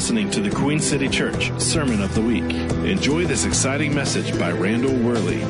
[0.00, 2.50] listening to the Queen City Church Sermon of the Week.
[2.86, 5.40] Enjoy this exciting message by Randall Worley.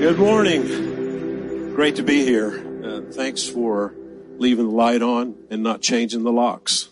[0.00, 1.72] Good morning.
[1.76, 2.66] Great to be here.
[2.84, 3.94] Uh, thanks for
[4.38, 6.88] leaving the light on and not changing the locks.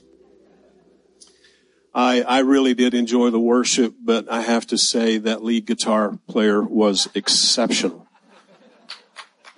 [1.92, 6.16] I, I really did enjoy the worship, but I have to say that lead guitar
[6.28, 8.06] player was exceptional.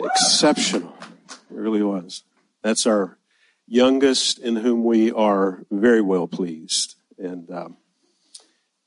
[0.01, 0.96] Exceptional.
[1.57, 2.23] It really was.
[2.63, 3.17] That's our
[3.67, 6.97] youngest in whom we are very well pleased.
[7.19, 7.79] And um,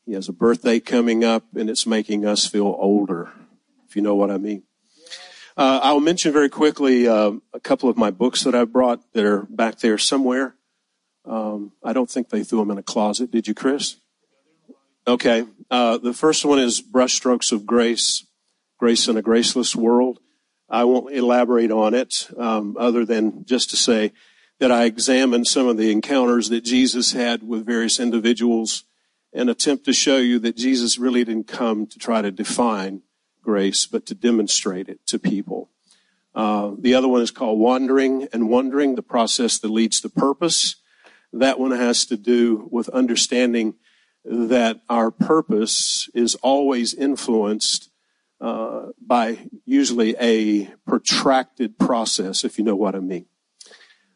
[0.06, 3.32] he has a birthday coming up and it's making us feel older,
[3.88, 4.64] if you know what I mean.
[5.58, 9.26] Uh, I'll mention very quickly uh, a couple of my books that I've brought that
[9.26, 10.54] are back there somewhere.
[11.26, 13.32] Um, I don't think they threw them in a closet.
[13.32, 13.96] Did you, Chris?
[15.08, 15.48] Okay.
[15.72, 18.28] Uh, the first one is Brushstrokes of Grace,
[18.78, 20.20] Grace in a Graceless World.
[20.70, 24.14] I won't elaborate on it um, other than just to say
[24.60, 28.84] that I examined some of the encounters that Jesus had with various individuals
[29.34, 33.02] and attempt to show you that Jesus really didn't come to try to define
[33.42, 35.70] grace, but to demonstrate it to people.
[36.36, 40.76] Uh, the other one is called Wandering and Wondering, the process that leads to purpose.
[41.34, 43.76] That one has to do with understanding
[44.26, 47.89] that our purpose is always influenced
[48.42, 53.26] uh, by usually a protracted process, if you know what I mean.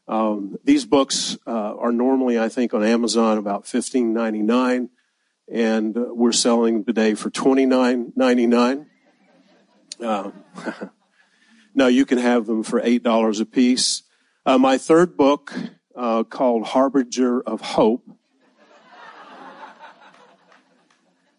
[0.08, 4.90] Um, these books uh, are normally, I think, on Amazon about fifteen ninety nine,
[5.52, 8.88] and uh, we're selling today for twenty nine ninety nine.
[10.02, 10.32] Uh,
[11.76, 14.04] no, you can have them for eight dollars a piece.
[14.46, 15.54] Uh, my third book,
[15.96, 18.04] uh, called Harbinger of Hope.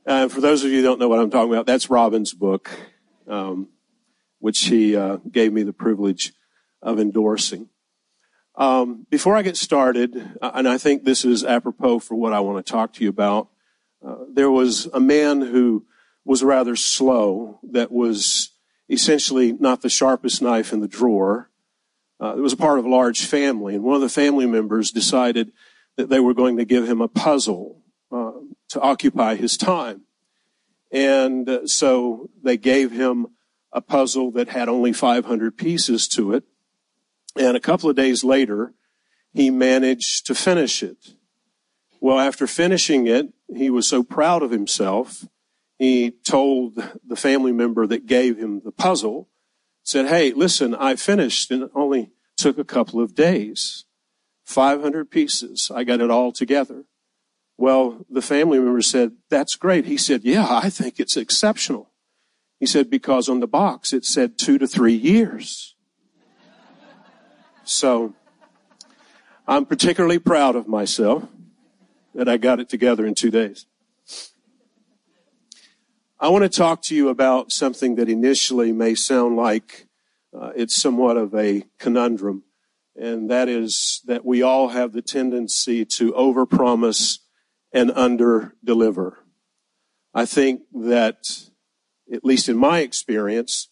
[0.06, 2.70] Uh, for those of you who don't know what I'm talking about, that's Robin's book,
[3.26, 3.68] um,
[4.38, 6.34] which he uh, gave me the privilege
[6.82, 7.70] of endorsing.
[8.56, 12.40] Um, before I get started, uh, and I think this is apropos for what I
[12.40, 13.48] want to talk to you about,
[14.06, 15.86] uh, there was a man who
[16.22, 18.50] was rather slow that was
[18.90, 21.48] essentially not the sharpest knife in the drawer.
[22.20, 24.90] Uh, it was a part of a large family, and one of the family members
[24.90, 25.50] decided
[25.96, 27.80] that they were going to give him a puzzle
[28.74, 30.02] to occupy his time.
[30.90, 33.28] And uh, so they gave him
[33.72, 36.44] a puzzle that had only 500 pieces to it.
[37.36, 38.74] And a couple of days later,
[39.32, 41.14] he managed to finish it.
[42.00, 45.24] Well, after finishing it, he was so proud of himself,
[45.78, 46.74] he told
[47.06, 49.28] the family member that gave him the puzzle,
[49.84, 53.84] said, Hey, listen, I finished and it only took a couple of days.
[54.44, 55.70] 500 pieces.
[55.74, 56.84] I got it all together.
[57.56, 59.84] Well, the family member said, that's great.
[59.86, 61.90] He said, yeah, I think it's exceptional.
[62.58, 65.74] He said, because on the box it said two to three years.
[67.64, 68.14] So
[69.46, 71.24] I'm particularly proud of myself
[72.14, 73.66] that I got it together in two days.
[76.18, 79.88] I want to talk to you about something that initially may sound like
[80.32, 82.44] uh, it's somewhat of a conundrum,
[82.96, 87.18] and that is that we all have the tendency to overpromise
[87.74, 89.18] and under-deliver.
[90.14, 91.50] I think that,
[92.10, 93.68] at least in my experience,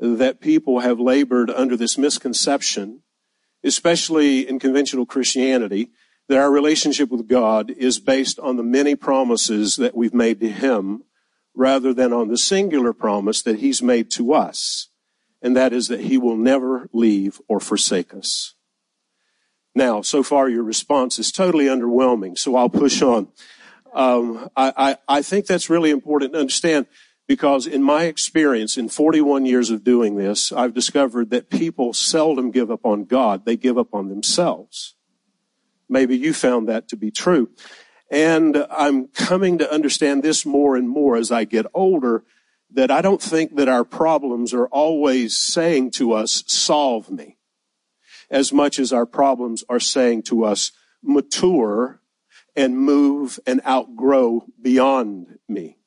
[0.00, 3.02] that people have labored under this misconception,
[3.62, 5.90] especially in conventional Christianity,
[6.28, 10.48] that our relationship with God is based on the many promises that we've made to
[10.48, 11.04] Him
[11.54, 14.88] rather than on the singular promise that He's made to us
[15.46, 18.55] and that is that he will never leave or forsake us.
[19.76, 23.28] Now, so far your response is totally underwhelming, so I'll push on.
[23.92, 26.86] Um, I, I, I think that's really important to understand
[27.26, 32.50] because in my experience, in 41 years of doing this, I've discovered that people seldom
[32.52, 33.44] give up on God.
[33.44, 34.94] They give up on themselves.
[35.90, 37.50] Maybe you found that to be true.
[38.10, 42.24] And I'm coming to understand this more and more as I get older
[42.70, 47.35] that I don't think that our problems are always saying to us, solve me,
[48.30, 52.00] as much as our problems are saying to us, mature
[52.54, 55.78] and move and outgrow beyond me.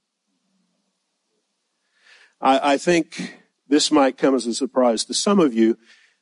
[2.39, 5.77] I, I think this might come as a surprise to some of you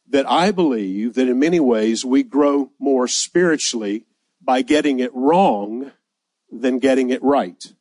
[0.09, 4.05] that I believe that in many ways we grow more spiritually
[4.41, 5.91] by getting it wrong
[6.49, 7.73] than getting it right.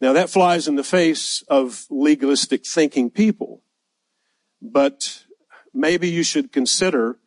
[0.00, 3.62] Now that flies in the face of legalistic thinking people.
[4.60, 5.21] But
[5.72, 7.18] maybe you should consider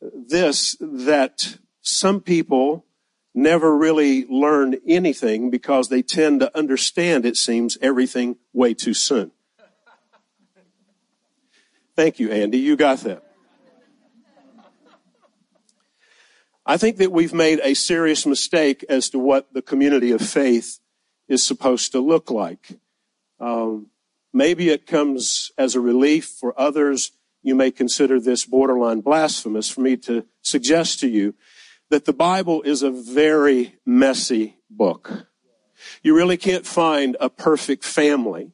[0.00, 2.86] this, that some people
[3.34, 9.30] never really learn anything because they tend to understand, it seems, everything way too soon.
[11.96, 12.58] Thank you, Andy.
[12.58, 13.24] You got that.
[16.64, 20.78] I think that we've made a serious mistake as to what the community of faith
[21.26, 22.78] is supposed to look like.
[23.40, 23.88] Um,
[24.32, 27.12] maybe it comes as a relief for others.
[27.42, 31.34] You may consider this borderline blasphemous for me to suggest to you
[31.88, 35.26] that the Bible is a very messy book.
[36.02, 38.52] You really can't find a perfect family.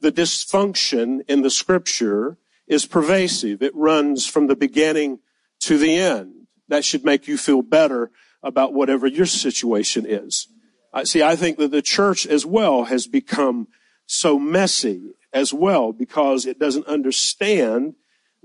[0.00, 3.62] The dysfunction in the scripture is pervasive.
[3.62, 5.20] It runs from the beginning
[5.60, 8.10] to the end that should make you feel better
[8.42, 10.48] about whatever your situation is.
[10.92, 13.68] I see, I think that the church as well has become
[14.06, 17.94] so messy as well because it doesn't understand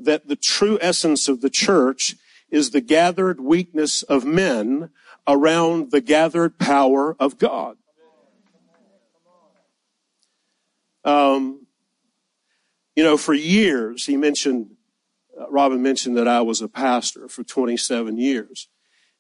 [0.06, 2.16] that the true essence of the church
[2.50, 4.90] is the gathered weakness of men
[5.28, 7.78] around the gathered power of God.
[11.04, 11.66] Um,
[12.96, 14.76] you know, for years, he mentioned
[15.40, 18.68] uh, Robin mentioned that I was a pastor for 27 years.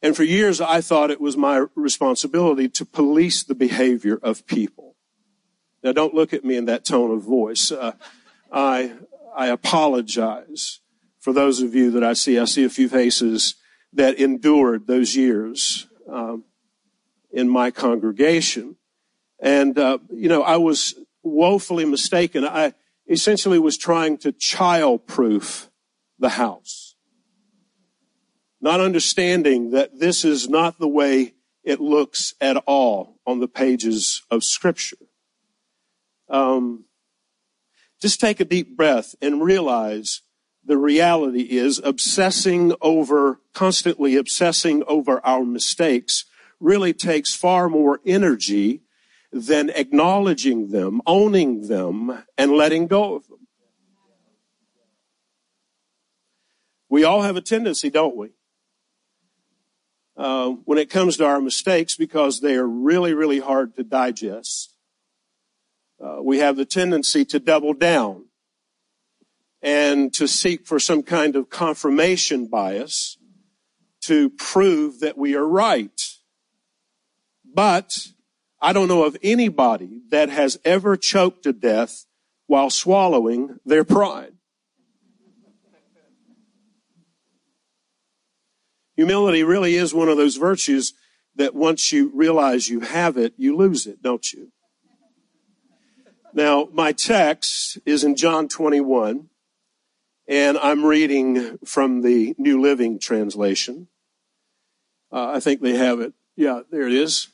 [0.01, 4.95] And for years, I thought it was my responsibility to police the behavior of people.
[5.83, 7.71] Now, don't look at me in that tone of voice.
[7.71, 7.93] Uh,
[8.51, 8.93] I,
[9.35, 10.79] I apologize
[11.19, 12.37] for those of you that I see.
[12.37, 13.55] I see a few faces
[13.93, 16.43] that endured those years um,
[17.31, 18.77] in my congregation.
[19.39, 22.45] And, uh, you know, I was woefully mistaken.
[22.45, 22.73] I
[23.07, 25.69] essentially was trying to child proof
[26.19, 26.95] the house.
[28.61, 31.33] Not understanding that this is not the way
[31.63, 34.97] it looks at all on the pages of Scripture.
[36.29, 36.85] Um,
[38.01, 40.21] just take a deep breath and realize
[40.63, 46.25] the reality is obsessing over, constantly obsessing over our mistakes
[46.59, 48.81] really takes far more energy
[49.31, 53.47] than acknowledging them, owning them, and letting go of them.
[56.89, 58.29] We all have a tendency, don't we?
[60.17, 64.70] Uh, when it comes to our mistakes, because they are really, really hard to digest,
[66.03, 68.25] uh, we have the tendency to double down
[69.61, 73.17] and to seek for some kind of confirmation bias
[74.01, 76.01] to prove that we are right.
[77.53, 78.07] But
[78.59, 82.05] I don't know of anybody that has ever choked to death
[82.47, 84.33] while swallowing their pride.
[88.95, 90.93] Humility really is one of those virtues
[91.35, 94.51] that once you realize you have it, you lose it, don't you?
[96.33, 99.29] Now, my text is in John 21,
[100.27, 103.87] and I'm reading from the New Living Translation.
[105.11, 106.13] Uh, I think they have it.
[106.37, 107.27] Yeah, there it is.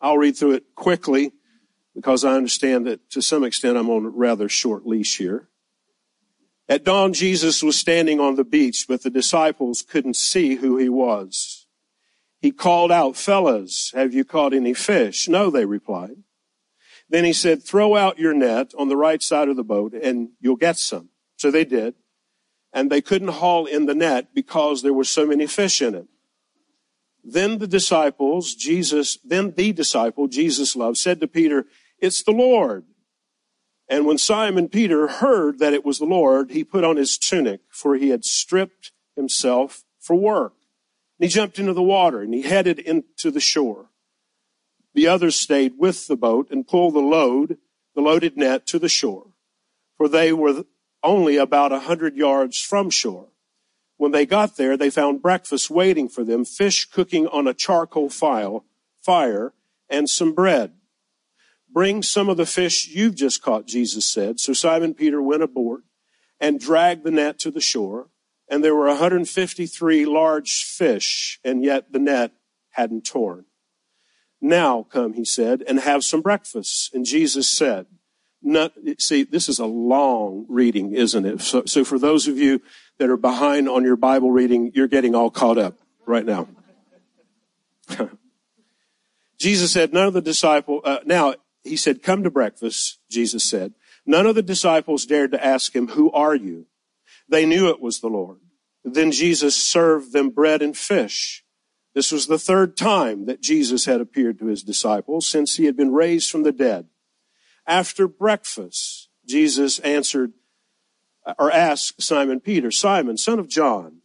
[0.00, 1.32] I'll read through it quickly
[1.94, 5.48] because I understand that to some extent I'm on a rather short leash here.
[6.70, 10.88] At dawn, Jesus was standing on the beach, but the disciples couldn't see who he
[10.88, 11.66] was.
[12.40, 15.28] He called out, fellas, have you caught any fish?
[15.28, 16.22] No, they replied.
[17.10, 20.30] Then he said, throw out your net on the right side of the boat and
[20.40, 21.08] you'll get some.
[21.36, 21.94] So they did.
[22.72, 26.06] And they couldn't haul in the net because there were so many fish in it.
[27.24, 31.66] Then the disciples, Jesus, then the disciple Jesus loved said to Peter,
[31.98, 32.84] it's the Lord.
[33.88, 37.60] And when Simon Peter heard that it was the Lord, he put on his tunic,
[37.70, 40.52] for he had stripped himself for work.
[41.18, 43.87] And he jumped into the water and he headed into the shore.
[44.98, 47.58] The others stayed with the boat and pulled the load,
[47.94, 49.28] the loaded net to the shore,
[49.96, 50.64] for they were
[51.04, 53.28] only about a hundred yards from shore.
[53.96, 58.10] When they got there, they found breakfast waiting for them, fish cooking on a charcoal
[58.10, 58.64] file,
[59.00, 59.54] fire,
[59.88, 60.72] and some bread.
[61.72, 64.40] Bring some of the fish you've just caught, Jesus said.
[64.40, 65.84] So Simon Peter went aboard
[66.40, 68.10] and dragged the net to the shore.
[68.50, 72.32] And there were 153 large fish, and yet the net
[72.70, 73.44] hadn't torn.
[74.40, 76.94] Now come, he said, and have some breakfast.
[76.94, 77.86] And Jesus said,
[78.40, 81.40] not, see, this is a long reading, isn't it?
[81.40, 82.62] So, so for those of you
[82.98, 86.48] that are behind on your Bible reading, you're getting all caught up right now.
[89.38, 93.74] Jesus said, none of the disciple, uh, now he said, come to breakfast, Jesus said.
[94.06, 96.66] None of the disciples dared to ask him, who are you?
[97.28, 98.38] They knew it was the Lord.
[98.84, 101.44] Then Jesus served them bread and fish.
[101.98, 105.76] This was the third time that Jesus had appeared to his disciples since he had
[105.76, 106.86] been raised from the dead.
[107.66, 110.34] After breakfast, Jesus answered
[111.40, 114.02] or asked Simon Peter, Simon, son of John,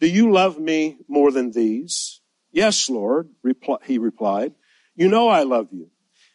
[0.00, 2.22] do you love me more than these?
[2.52, 3.28] Yes, Lord,
[3.84, 4.54] he replied.
[4.94, 5.90] You know I love you.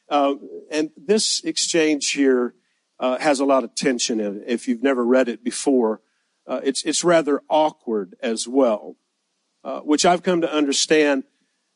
[0.08, 0.36] Uh,
[0.70, 2.54] and this exchange here
[3.00, 4.44] uh, has a lot of tension in it.
[4.46, 6.02] If you've never read it before,
[6.46, 8.98] uh, it's, it's rather awkward as well,
[9.64, 11.24] uh, which I've come to understand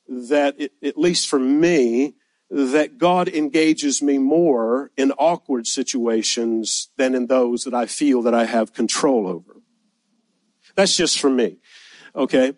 [0.08, 2.16] that, it, at least for me,
[2.50, 8.34] that God engages me more in awkward situations than in those that I feel that
[8.34, 9.62] I have control over.
[10.76, 11.58] That's just for me.
[12.16, 12.54] Okay?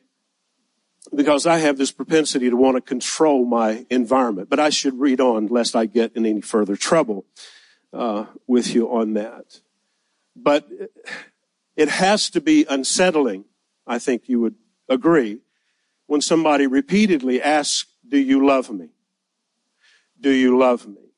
[1.15, 4.49] Because I have this propensity to want to control my environment.
[4.49, 7.25] But I should read on lest I get in any further trouble
[7.93, 9.61] uh, with you on that.
[10.35, 10.67] But
[11.77, 13.45] it has to be unsettling,
[13.85, 14.55] I think you would
[14.89, 15.39] agree,
[16.05, 18.89] when somebody repeatedly asks, Do you love me?
[20.19, 21.11] Do you love me?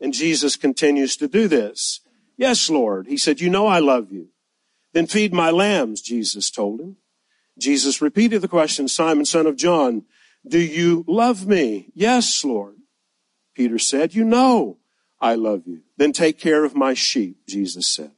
[0.00, 2.00] And Jesus continues to do this.
[2.36, 3.06] Yes, Lord.
[3.06, 4.28] He said, You know I love you.
[4.92, 6.96] Then feed my lambs, Jesus told him.
[7.58, 10.04] Jesus repeated the question, Simon, son of John,
[10.46, 11.90] do you love me?
[11.94, 12.76] Yes, Lord.
[13.54, 14.78] Peter said, You know
[15.20, 15.80] I love you.
[15.96, 18.12] Then take care of my sheep, Jesus said.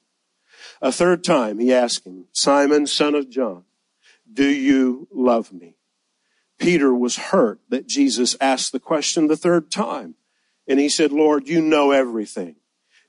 [0.82, 3.64] A third time he asked him, Simon, son of John,
[4.32, 5.76] do you love me?
[6.58, 10.14] Peter was hurt that Jesus asked the question the third time.
[10.66, 12.56] And he said, Lord, you know everything.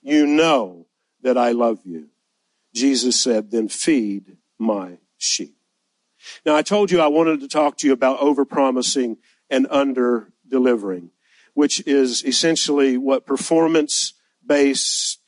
[0.02, 0.86] You know
[1.22, 2.10] that I love you.
[2.74, 5.56] Jesus said, then feed my sheep.
[6.46, 9.18] Now I told you I wanted to talk to you about overpromising
[9.50, 11.12] and under delivering,
[11.54, 14.14] which is essentially what performance
[14.46, 15.20] based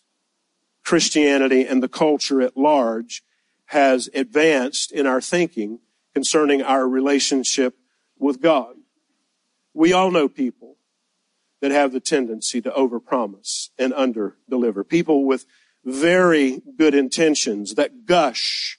[0.84, 3.24] Christianity and the culture at large
[3.72, 5.80] has advanced in our thinking
[6.14, 7.74] concerning our relationship
[8.20, 8.76] with God.
[9.74, 10.76] We all know people
[11.62, 14.86] that have the tendency to overpromise and underdeliver.
[14.86, 15.46] People with
[15.86, 18.78] very good intentions that gush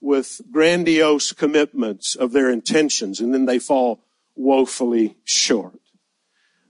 [0.00, 4.02] with grandiose commitments of their intentions and then they fall
[4.34, 5.78] woefully short.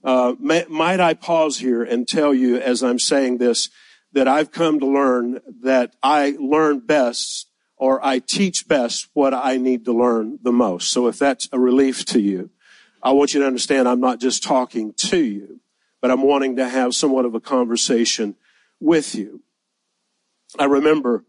[0.05, 3.71] Uh, may, might I pause here and tell you as I'm saying this
[4.13, 9.57] that I've come to learn that I learn best or I teach best what I
[9.57, 10.91] need to learn the most.
[10.91, 12.51] So if that's a relief to you,
[13.03, 15.61] I want you to understand I'm not just talking to you,
[16.01, 18.37] but I'm wanting to have somewhat of a conversation
[18.81, 19.43] with you.
[20.59, 21.25] I remember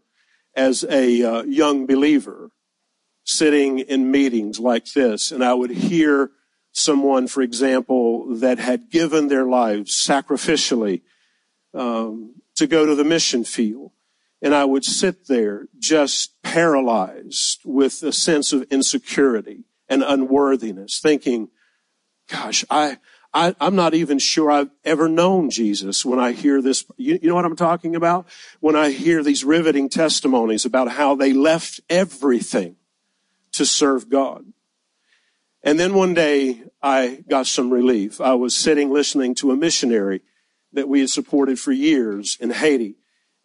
[0.54, 2.50] as a uh, young believer
[3.24, 6.30] sitting in meetings like this, and I would hear
[6.72, 11.02] someone, for example, that had given their lives sacrificially
[11.74, 13.90] um, to go to the mission field.
[14.42, 21.48] And I would sit there just paralyzed with a sense of insecurity and unworthiness, thinking,
[22.28, 22.98] gosh, I,
[23.32, 26.84] I, am not even sure I've ever known Jesus when I hear this.
[26.96, 28.26] You, you know what I'm talking about?
[28.60, 32.76] When I hear these riveting testimonies about how they left everything
[33.52, 34.44] to serve God.
[35.62, 38.20] And then one day I got some relief.
[38.20, 40.22] I was sitting listening to a missionary
[40.72, 42.96] that we had supported for years in Haiti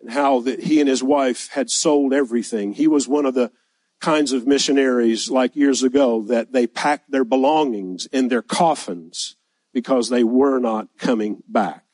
[0.01, 2.73] and how that he and his wife had sold everything.
[2.73, 3.51] He was one of the
[3.99, 9.35] kinds of missionaries like years ago that they packed their belongings in their coffins
[9.73, 11.85] because they were not coming back.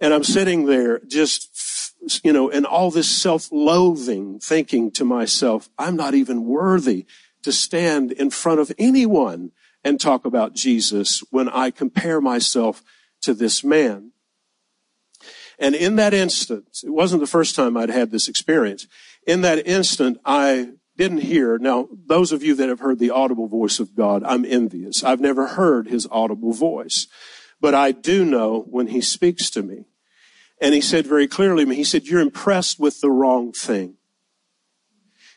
[0.00, 5.96] And I'm sitting there just, you know, in all this self-loathing thinking to myself, I'm
[5.96, 7.06] not even worthy
[7.42, 12.82] to stand in front of anyone and talk about Jesus when I compare myself
[13.22, 14.12] to this man.
[15.58, 18.86] And in that instant, it wasn't the first time I'd had this experience.
[19.26, 21.58] In that instant, I didn't hear.
[21.58, 25.02] Now, those of you that have heard the audible voice of God, I'm envious.
[25.02, 27.06] I've never heard his audible voice,
[27.60, 29.86] but I do know when he speaks to me.
[30.60, 33.96] And he said very clearly to me, he said, you're impressed with the wrong thing.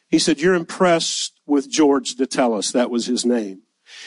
[0.09, 2.71] He said, you're impressed with George Datellis.
[2.71, 3.63] That was his name.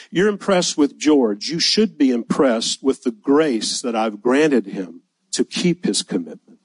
[0.09, 1.49] You're impressed with George.
[1.49, 5.01] You should be impressed with the grace that I've granted him
[5.31, 6.59] to keep his commitment.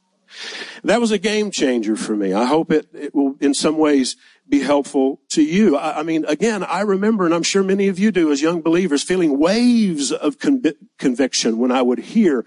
[0.85, 2.33] That was a game changer for me.
[2.33, 4.17] I hope it, it will in some ways
[4.49, 5.77] be helpful to you.
[5.77, 8.61] I, I, mean, again, I remember, and I'm sure many of you do as young
[8.61, 10.37] believers, feeling waves of
[10.99, 12.45] conviction when I would hear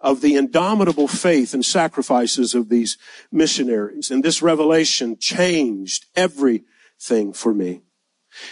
[0.00, 2.96] of the indomitable faith and sacrifices of these
[3.32, 4.10] missionaries.
[4.10, 7.82] And this revelation changed everything for me.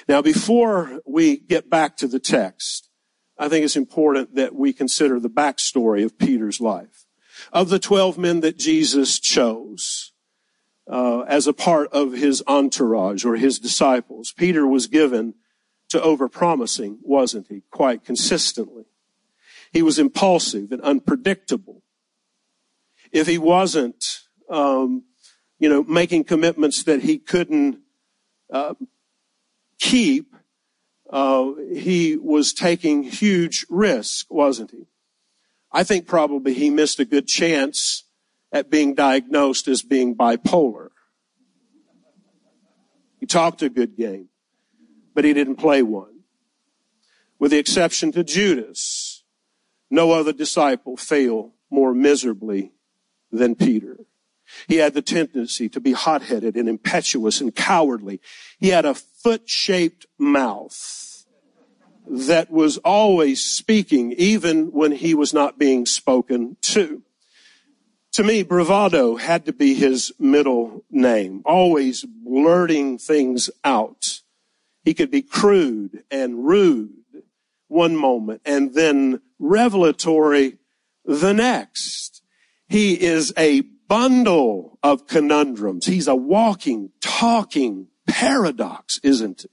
[0.09, 2.86] Now, before we get back to the text,
[3.39, 7.07] I think it's important that we consider the backstory of Peter's life.
[7.53, 10.13] Of the 12 men that Jesus chose,
[10.89, 14.33] uh, as a part of his entourage or his disciples.
[14.33, 15.35] Peter was given
[15.89, 17.63] to overpromising, wasn't he?
[17.71, 18.85] Quite consistently.
[19.73, 21.83] He was impulsive and unpredictable.
[23.13, 25.05] If he wasn't, um,
[25.59, 27.81] you know, making commitments that he couldn't
[28.53, 28.75] uh,
[29.79, 30.36] keep,
[31.11, 34.87] uh, he was taking huge risk, wasn't he?
[35.73, 38.05] I think probably he missed a good chance
[38.53, 40.89] at being diagnosed as being bipolar.
[43.21, 44.29] He talked a good game,
[45.15, 46.21] but he didn't play one.
[47.39, 49.25] With the exception to Judas,
[49.91, 52.73] no other disciple failed more miserably
[53.31, 53.99] than Peter.
[54.69, 58.21] He had the tendency to be hot-headed and impetuous and cowardly.
[58.59, 58.95] He had a
[59.27, 61.27] foot-shaped mouth
[62.07, 67.03] that was always speaking even when he was not being spoken to.
[68.13, 74.21] To me, bravado had to be his middle name, always blurting things out.
[74.85, 76.93] He could be crude and rude
[77.67, 80.59] one moment and then revelatory
[81.05, 82.23] the next.
[82.69, 85.87] He is a bundle of conundrums.
[85.87, 89.51] He's a walking, talking paradox, isn't it?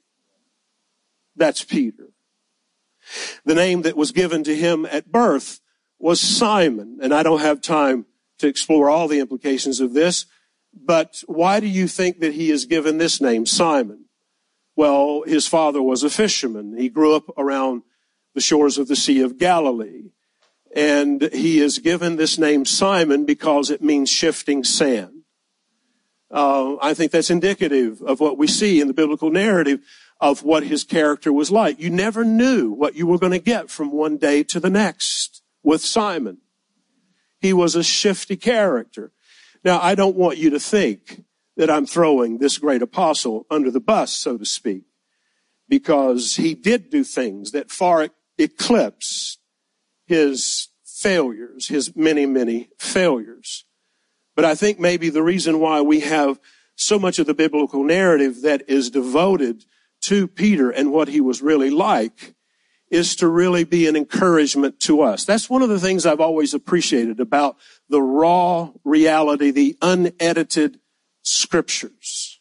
[1.35, 2.09] That's Peter.
[3.45, 5.59] The name that was given to him at birth
[5.99, 8.05] was Simon, and I don't have time
[8.39, 10.25] to explore all the implications of this,
[10.73, 14.05] but why do you think that he is given this name, Simon?
[14.75, 16.77] Well, his father was a fisherman.
[16.77, 17.83] He grew up around
[18.33, 20.09] the shores of the Sea of Galilee.
[20.75, 25.12] And he is given this name Simon because it means shifting sand.
[26.33, 29.81] Uh, I think that's indicative of what we see in the biblical narrative
[30.19, 31.79] of what his character was like.
[31.79, 35.43] You never knew what you were going to get from one day to the next
[35.61, 36.39] with Simon.
[37.39, 39.11] He was a shifty character.
[39.63, 41.23] Now, I don't want you to think
[41.55, 44.85] that I'm throwing this great apostle under the bus, so to speak,
[45.69, 48.09] because he did do things that far
[48.39, 49.37] eclipse
[50.07, 53.65] his failures, his many, many failures.
[54.35, 56.39] But I think maybe the reason why we have
[56.75, 59.65] so much of the biblical narrative that is devoted
[60.01, 62.35] to Peter and what he was really like
[62.89, 65.25] is to really be an encouragement to us.
[65.25, 67.57] That's one of the things I've always appreciated about
[67.89, 70.79] the raw reality, the unedited
[71.23, 72.39] scriptures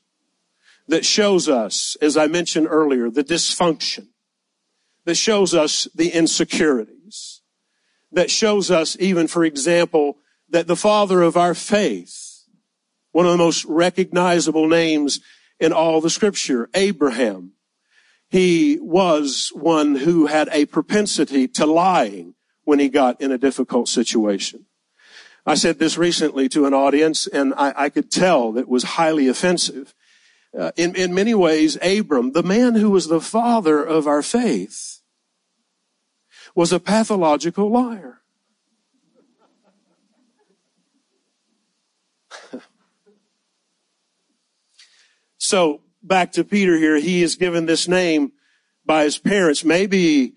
[0.88, 4.08] that shows us, as I mentioned earlier, the dysfunction,
[5.04, 7.40] that shows us the insecurities,
[8.10, 10.18] that shows us even, for example,
[10.52, 12.44] that the father of our faith,
[13.10, 15.20] one of the most recognizable names
[15.58, 17.52] in all the scripture, Abraham,
[18.30, 22.34] he was one who had a propensity to lying
[22.64, 24.66] when he got in a difficult situation.
[25.44, 29.28] I said this recently to an audience and I, I could tell that was highly
[29.28, 29.94] offensive.
[30.56, 35.00] Uh, in, in many ways, Abram, the man who was the father of our faith,
[36.54, 38.21] was a pathological liar.
[45.52, 48.32] So back to Peter here, he is given this name
[48.86, 49.66] by his parents.
[49.66, 50.32] Maybe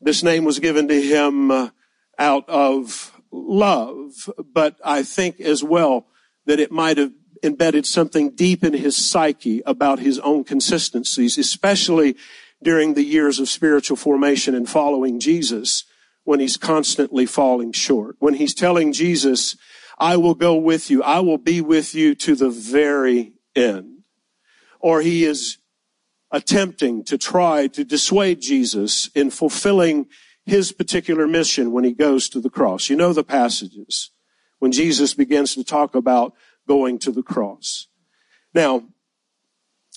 [0.00, 1.68] this name was given to him uh,
[2.18, 6.06] out of love, but I think as well
[6.46, 12.16] that it might have embedded something deep in his psyche about his own consistencies, especially
[12.62, 15.84] during the years of spiritual formation and following Jesus
[16.22, 18.16] when he's constantly falling short.
[18.18, 19.58] When he's telling Jesus,
[19.98, 21.02] I will go with you.
[21.02, 23.93] I will be with you to the very end.
[24.84, 25.56] Or he is
[26.30, 30.08] attempting to try to dissuade Jesus in fulfilling
[30.44, 32.90] his particular mission when he goes to the cross.
[32.90, 34.10] You know the passages
[34.58, 36.34] when Jesus begins to talk about
[36.68, 37.86] going to the cross.
[38.52, 38.82] Now,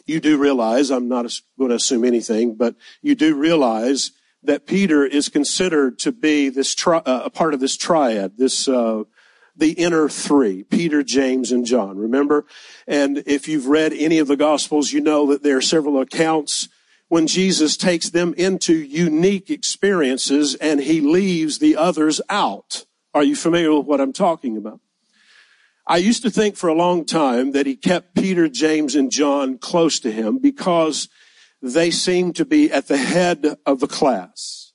[0.06, 5.06] you do realize, I'm not going to assume anything, but you do realize that Peter
[5.06, 9.04] is considered to be this tri- uh, a part of this triad, this uh,
[9.54, 11.98] the inner three, Peter, James, and John.
[11.98, 12.46] Remember?
[12.88, 16.70] And if you've read any of the Gospels, you know that there are several accounts
[17.10, 22.86] when Jesus takes them into unique experiences and he leaves the others out.
[23.14, 24.80] Are you familiar with what I'm talking about?
[25.86, 29.58] I used to think for a long time that he kept Peter, James, and John
[29.58, 31.08] close to him because
[31.62, 34.74] they seemed to be at the head of the class.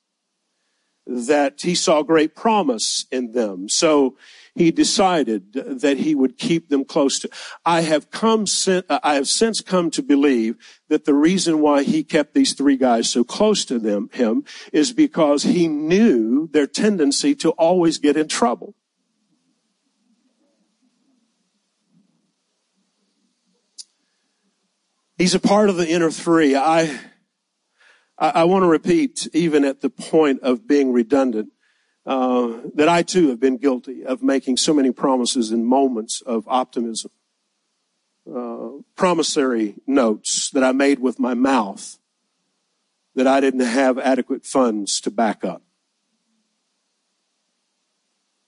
[1.06, 3.68] That he saw great promise in them.
[3.68, 4.16] So
[4.54, 7.30] he decided that he would keep them close to.
[7.64, 10.56] I have come, uh, I have since come to believe
[10.88, 14.92] that the reason why he kept these three guys so close to them, him, is
[14.92, 18.74] because he knew their tendency to always get in trouble.
[25.16, 26.56] He's a part of the inner three.
[26.56, 26.98] I,
[28.18, 31.52] I, I want to repeat, even at the point of being redundant,
[32.04, 36.44] uh, that I too have been guilty of making so many promises in moments of
[36.48, 37.10] optimism.
[38.32, 41.98] Uh, promissory notes that I made with my mouth
[43.14, 45.62] that I didn't have adequate funds to back up.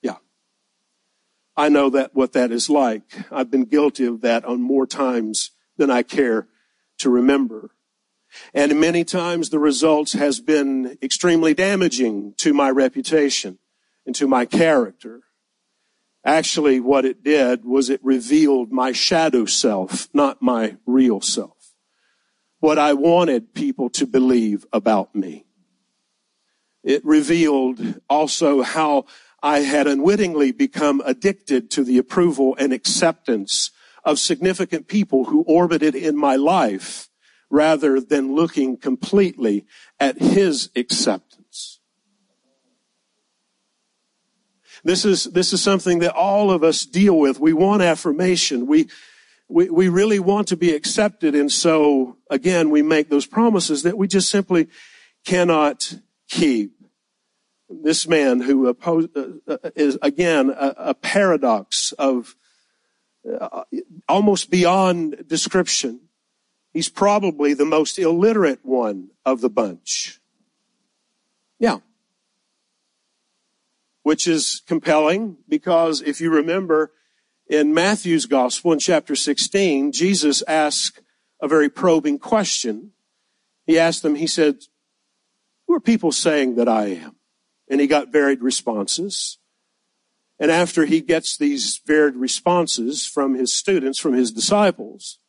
[0.01, 0.17] Yeah.
[1.57, 3.03] I know that what that is like.
[3.31, 6.47] I've been guilty of that on more times than I care
[6.99, 7.71] to remember.
[8.53, 13.59] And many times the results has been extremely damaging to my reputation
[14.07, 15.23] and to my character.
[16.25, 21.75] Actually, what it did was it revealed my shadow self, not my real self.
[22.61, 25.45] What I wanted people to believe about me.
[26.83, 29.05] It revealed also how
[29.43, 33.71] I had unwittingly become addicted to the approval and acceptance
[34.03, 37.09] of significant people who orbited in my life
[37.55, 39.65] rather than looking completely
[40.01, 41.79] at his acceptance.
[44.83, 47.39] This is, this is something that all of us deal with.
[47.41, 48.67] We want affirmation.
[48.67, 48.89] We,
[49.49, 51.35] we, we really want to be accepted.
[51.35, 54.69] And so again, we make those promises that we just simply
[55.25, 55.95] cannot
[56.29, 56.73] keep.
[57.71, 62.37] This man who uh, uh, is again a, a paradox of
[63.25, 63.65] uh,
[64.07, 66.04] almost beyond description.
[66.75, 70.21] He's probably the most illiterate one of the bunch.
[71.61, 71.79] Yeah.
[74.03, 76.91] Which is compelling because if you remember
[77.47, 81.01] in Matthew's gospel in chapter 16, Jesus asked
[81.41, 82.91] a very probing question.
[83.67, 84.65] He asked them, he said,
[85.69, 87.17] who are people saying that I am?
[87.71, 89.39] And he got varied responses.
[90.41, 95.21] And after he gets these varied responses from his students, from his disciples,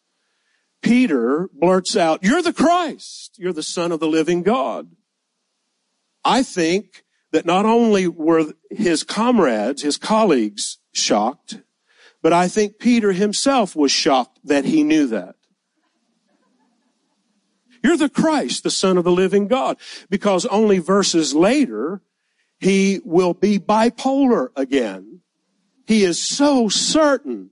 [0.85, 3.37] Peter blurts out, you're the Christ.
[3.39, 4.91] You're the son of the living God.
[6.23, 11.59] I think that not only were his comrades, his colleagues shocked,
[12.21, 15.35] but I think Peter himself was shocked that he knew that.
[17.83, 19.77] You're the Christ, the son of the living God.
[20.11, 22.03] Because only verses later,
[22.59, 25.21] he will be bipolar again.
[25.87, 27.49] He is so certain.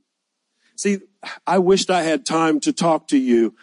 [0.75, 0.99] See,
[1.45, 3.55] I wished I had time to talk to you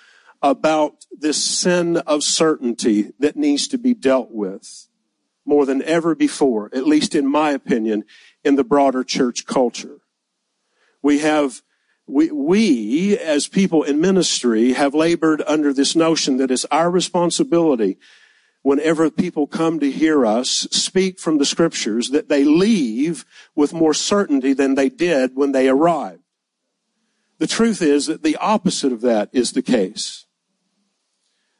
[0.42, 4.88] about this sin of certainty that needs to be dealt with
[5.44, 8.04] more than ever before, at least in my opinion,
[8.44, 10.00] in the broader church culture.
[11.02, 11.62] We have,
[12.06, 17.98] we, we as people in ministry have labored under this notion that it's our responsibility
[18.62, 23.94] whenever people come to hear us speak from the scriptures that they leave with more
[23.94, 26.19] certainty than they did when they arrived.
[27.40, 30.26] The truth is that the opposite of that is the case.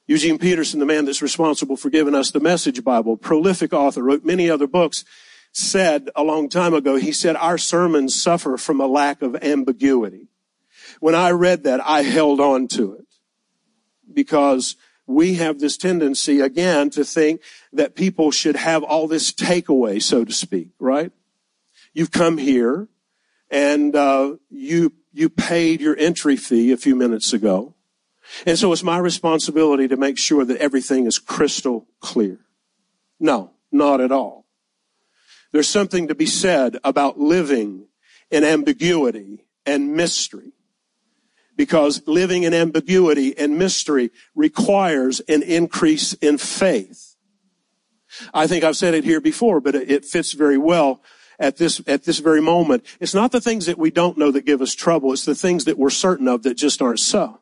[0.06, 4.22] Eugene Peterson, the man that's responsible for giving us the message Bible, prolific author, wrote
[4.22, 5.06] many other books,
[5.52, 10.28] said a long time ago, he said, our sermons suffer from a lack of ambiguity.
[11.00, 13.06] When I read that, I held on to it
[14.12, 17.40] because we have this tendency again to think
[17.72, 21.10] that people should have all this takeaway, so to speak, right?
[21.94, 22.88] You've come here
[23.50, 27.74] and uh, you you paid your entry fee a few minutes ago,
[28.46, 32.38] and so it's my responsibility to make sure that everything is crystal clear.
[33.18, 34.46] No, not at all.
[35.52, 37.88] There's something to be said about living
[38.30, 40.52] in ambiguity and mystery
[41.56, 47.16] because living in ambiguity and mystery requires an increase in faith.
[48.32, 51.02] I think I've said it here before, but it fits very well
[51.40, 52.84] at this, at this very moment.
[53.00, 55.12] It's not the things that we don't know that give us trouble.
[55.12, 57.40] It's the things that we're certain of that just aren't so.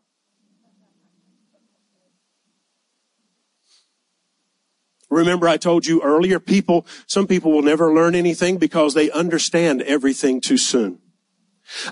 [5.10, 9.82] Remember I told you earlier, people, some people will never learn anything because they understand
[9.82, 11.00] everything too soon.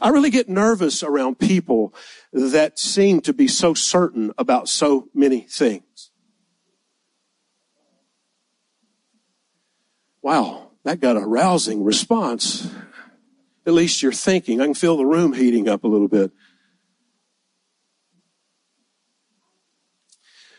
[0.00, 1.94] I really get nervous around people
[2.32, 6.10] that seem to be so certain about so many things.
[10.22, 12.72] Wow, that got a rousing response.
[13.66, 14.60] At least you're thinking.
[14.60, 16.30] I can feel the room heating up a little bit.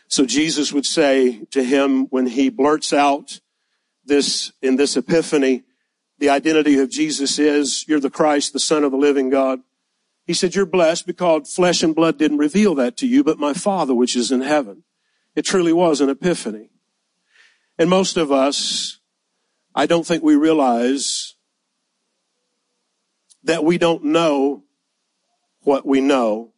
[0.06, 3.40] So Jesus would say to him when he blurts out
[4.04, 5.64] this in this epiphany,
[6.18, 9.60] the identity of Jesus is, you're the Christ, the Son of the living God.
[10.26, 13.54] He said, you're blessed because flesh and blood didn't reveal that to you, but my
[13.54, 14.84] Father which is in heaven.
[15.34, 16.70] It truly was an epiphany.
[17.78, 18.97] And most of us,
[19.74, 21.34] I don't think we realize
[23.44, 24.64] that we don't know
[25.62, 26.52] what we know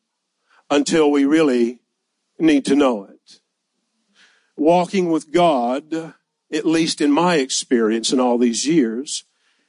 [0.71, 1.81] until we really
[2.39, 3.41] need to know it.
[4.57, 6.15] Walking with God,
[6.53, 9.25] at least in my experience in all these years,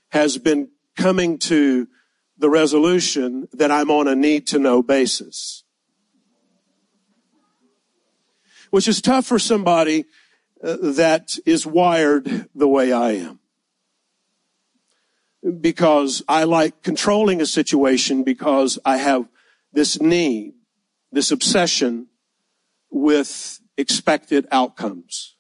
[0.10, 1.88] has been coming to
[2.38, 5.64] the resolution that I'm on a need to know basis.
[8.70, 10.06] Which is tough for somebody
[10.62, 13.40] that is wired the way I am.
[15.60, 19.28] Because I like controlling a situation because I have
[19.74, 20.54] this need,
[21.12, 22.08] this obsession
[22.92, 25.36] with expected outcomes.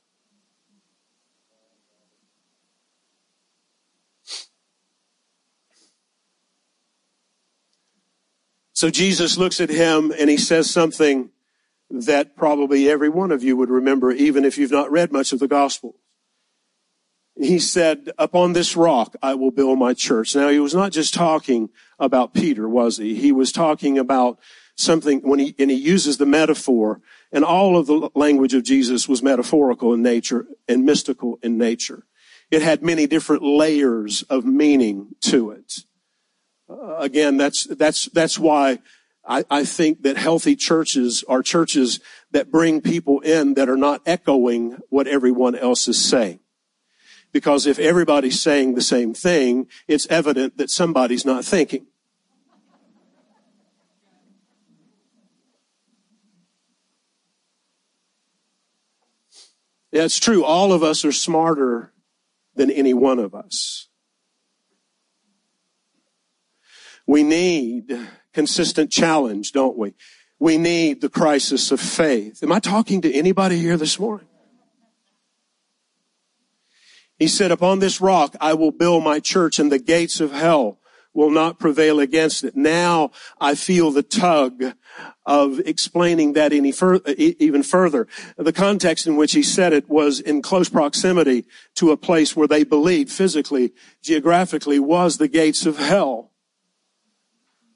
[8.73, 11.29] So Jesus looks at him and he says something
[11.91, 15.39] that probably every one of you would remember, even if you've not read much of
[15.39, 15.95] the gospel.
[17.35, 20.35] He said, upon this rock I will build my church.
[20.35, 23.15] Now he was not just talking about Peter, was he?
[23.15, 24.39] He was talking about
[24.75, 27.01] something when he, and he uses the metaphor
[27.31, 32.05] and all of the language of Jesus was metaphorical in nature and mystical in nature.
[32.49, 35.79] It had many different layers of meaning to it.
[36.69, 38.79] Uh, again, that's, that's, that's why
[39.25, 41.99] I, I think that healthy churches are churches
[42.31, 46.39] that bring people in that are not echoing what everyone else is saying.
[47.31, 51.87] Because if everybody's saying the same thing, it's evident that somebody's not thinking.
[59.91, 60.43] Yeah, it's true.
[60.43, 61.93] All of us are smarter
[62.55, 63.87] than any one of us.
[67.11, 69.95] We need consistent challenge, don't we?
[70.39, 72.41] We need the crisis of faith.
[72.41, 74.27] Am I talking to anybody here this morning?
[77.19, 80.79] He said, upon this rock I will build my church and the gates of hell
[81.13, 82.55] will not prevail against it.
[82.55, 84.63] Now I feel the tug
[85.25, 88.07] of explaining that any fur- even further.
[88.37, 91.45] The context in which he said it was in close proximity
[91.75, 96.30] to a place where they believed physically, geographically was the gates of hell.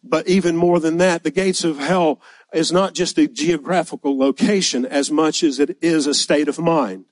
[0.08, 2.22] But even more than that, the gates of hell
[2.54, 7.06] is not just a geographical location as much as it is a state of mind.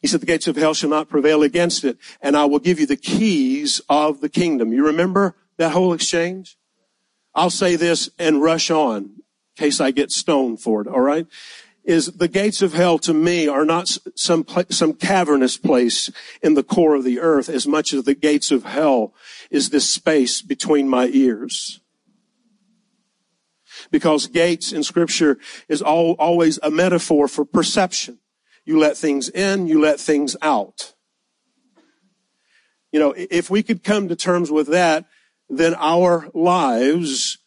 [0.00, 2.80] He said, the gates of hell shall not prevail against it, and I will give
[2.80, 4.72] you the keys of the kingdom.
[4.72, 6.56] You remember that whole exchange?
[7.34, 9.22] I'll say this and rush on in
[9.56, 11.26] case I get stoned for it, alright?
[11.90, 16.08] Is the gates of hell to me are not some, some cavernous place
[16.40, 19.12] in the core of the earth as much as the gates of hell
[19.50, 21.80] is this space between my ears.
[23.90, 25.36] Because gates in scripture
[25.68, 28.20] is all, always a metaphor for perception.
[28.64, 30.94] You let things in, you let things out.
[32.92, 35.06] You know, if we could come to terms with that,
[35.48, 37.38] then our lives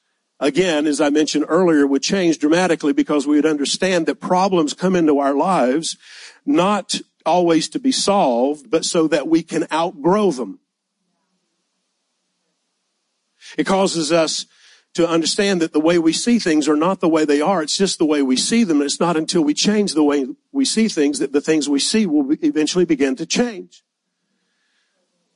[0.44, 4.96] again, as I mentioned earlier, would change dramatically because we would understand that problems come
[4.96, 5.98] into our lives
[6.46, 10.60] not always to be solved, but so that we can outgrow them.
[13.58, 14.46] It causes us
[14.94, 17.64] to understand that the way we see things are not the way they are.
[17.64, 18.82] It's just the way we see them.
[18.82, 22.06] It's not until we change the way we see things that the things we see
[22.06, 23.84] will eventually begin to change.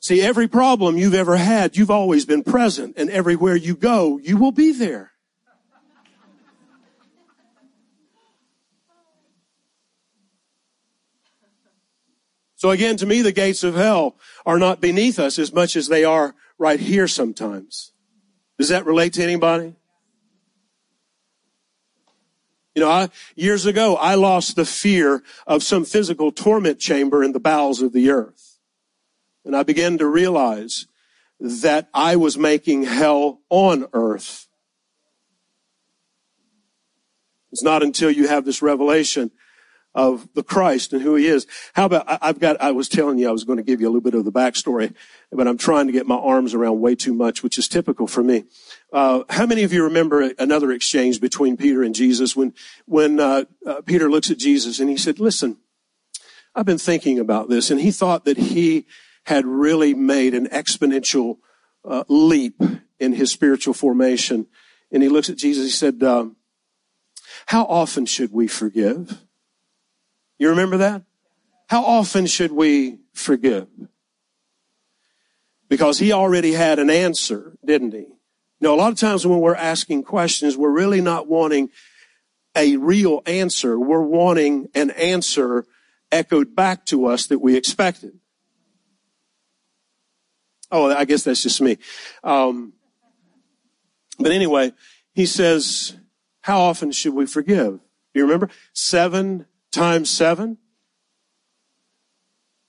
[0.07, 4.37] See, every problem you've ever had, you've always been present, and everywhere you go, you
[4.37, 5.11] will be there.
[12.55, 14.15] So again, to me, the gates of hell
[14.45, 17.91] are not beneath us as much as they are right here sometimes.
[18.57, 19.75] Does that relate to anybody?
[22.75, 27.33] You know, I, years ago, I lost the fear of some physical torment chamber in
[27.33, 28.46] the bowels of the earth.
[29.47, 30.87] And I began to realize
[31.39, 34.47] that I was making hell on earth.
[37.53, 39.31] It's not until you have this revelation
[39.95, 41.47] of the Christ and who he is.
[41.73, 43.89] How about, I've got, I was telling you I was going to give you a
[43.89, 44.93] little bit of the backstory,
[45.31, 48.21] but I'm trying to get my arms around way too much, which is typical for
[48.21, 48.43] me.
[48.91, 52.53] Uh, how many of you remember another exchange between Peter and Jesus when,
[52.85, 55.57] when, uh, uh, Peter looks at Jesus and he said, listen,
[56.53, 58.85] I've been thinking about this and he thought that he
[59.27, 61.37] had really made an exponential
[61.83, 62.61] uh, leap
[62.97, 64.47] in his spiritual formation.
[64.89, 66.37] And he looks at Jesus, he said, um,
[67.47, 69.21] how often should we forgive?
[70.39, 71.03] You remember that?
[71.67, 73.67] How often should we forgive?
[75.67, 78.05] Because he already had an answer, didn't he?
[78.61, 81.69] Know, a lot of times when we're asking questions, we're really not wanting
[82.55, 83.77] a real answer.
[83.77, 85.65] We're wanting an answer
[86.13, 88.19] echoed back to us that we expected.
[90.71, 91.77] Oh, I guess that's just me.
[92.23, 92.73] Um,
[94.19, 94.73] but anyway,
[95.13, 95.97] he says,
[96.41, 97.79] how often should we forgive?
[98.13, 98.49] Do you remember?
[98.73, 100.57] Seven times seven?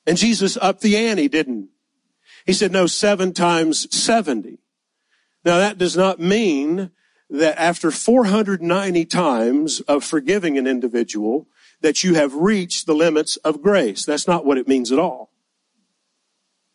[0.07, 1.69] And Jesus upped the ante, didn't
[2.47, 2.53] he?
[2.53, 4.59] said, no, seven times 70.
[5.45, 6.91] Now that does not mean
[7.31, 11.47] that after 490 times of forgiving an individual,
[11.81, 14.05] that you have reached the limits of grace.
[14.05, 15.28] That's not what it means at all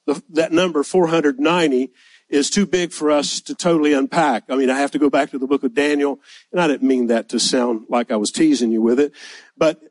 [0.05, 1.91] that number 490
[2.29, 4.43] is too big for us to totally unpack.
[4.49, 6.19] I mean, I have to go back to the book of Daniel,
[6.51, 9.13] and I didn't mean that to sound like I was teasing you with it,
[9.57, 9.81] but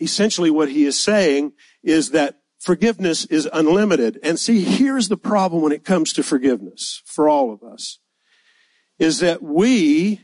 [0.00, 4.18] essentially what he is saying is that forgiveness is unlimited.
[4.22, 7.98] And see, here's the problem when it comes to forgiveness for all of us,
[8.98, 10.20] is that we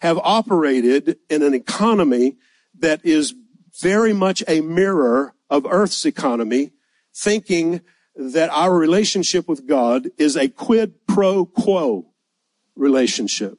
[0.00, 2.36] have operated in an economy
[2.78, 3.34] that is
[3.80, 6.72] very much a mirror of Earth's economy,
[7.14, 7.80] thinking
[8.18, 12.06] that our relationship with God is a quid pro quo
[12.74, 13.58] relationship.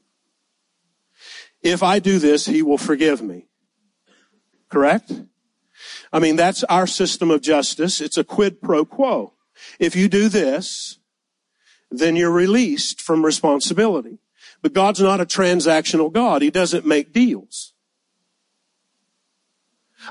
[1.63, 3.48] If I do this, He will forgive me.
[4.69, 5.12] Correct?
[6.12, 8.02] I mean, that's our system of justice.
[8.02, 9.34] It's a quid pro quo.
[9.80, 11.00] If you do this,
[11.89, 14.19] then you're released from responsibility.
[14.62, 16.41] But God's not a transactional God.
[16.41, 17.74] He doesn't make deals.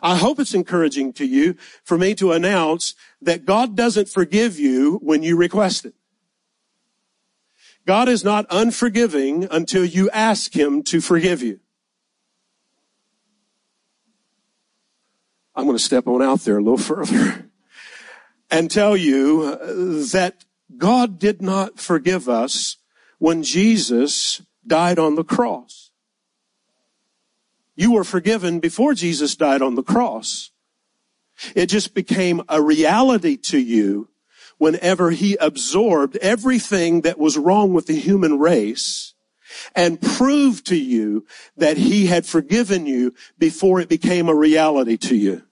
[0.03, 4.99] I hope it's encouraging to you for me to announce that God doesn't forgive you
[5.03, 5.95] when you request it.
[7.87, 11.61] God is not unforgiving until you ask Him to forgive you.
[15.55, 17.51] I'm going to step on out there a little further
[18.51, 19.67] and tell you uh,
[20.13, 20.45] that
[20.77, 22.77] God did not forgive us
[23.19, 25.91] when Jesus died on the cross.
[27.75, 30.51] You were forgiven before Jesus died on the cross.
[31.55, 34.09] It just became a reality to you
[34.59, 39.15] whenever he absorbed everything that was wrong with the human race
[39.75, 45.17] and proved to you that he had forgiven you before it became a reality to
[45.17, 45.43] you.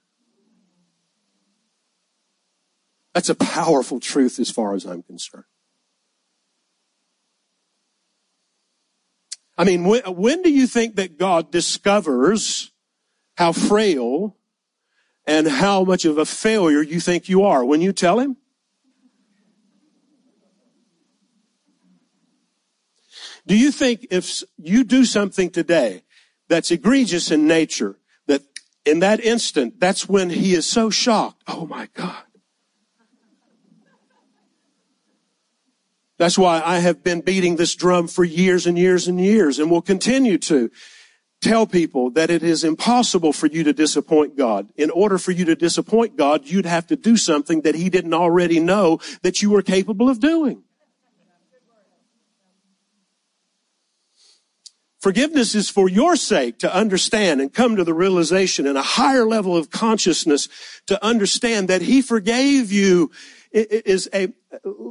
[3.14, 5.44] That's a powerful truth as far as I'm concerned.
[9.56, 12.72] I mean, when, when do you think that God discovers
[13.38, 14.36] how frail
[15.26, 17.64] and how much of a failure you think you are?
[17.64, 18.36] When you tell him?
[23.46, 26.02] Do you think if you do something today
[26.48, 28.42] that's egregious in nature, that
[28.84, 31.42] in that instant, that's when he is so shocked?
[31.46, 32.22] Oh my God.
[36.18, 39.70] That's why I have been beating this drum for years and years and years and
[39.70, 40.70] will continue to
[41.40, 44.68] tell people that it is impossible for you to disappoint God.
[44.76, 48.14] In order for you to disappoint God, you'd have to do something that he didn't
[48.14, 50.62] already know that you were capable of doing.
[54.98, 59.24] Forgiveness is for your sake to understand and come to the realization and a higher
[59.24, 60.48] level of consciousness
[60.86, 63.12] to understand that he forgave you
[63.52, 64.32] is a,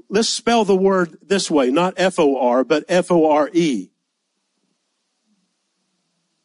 [0.07, 3.89] let's spell the word this way, not F-O-R, but F-O-R-E.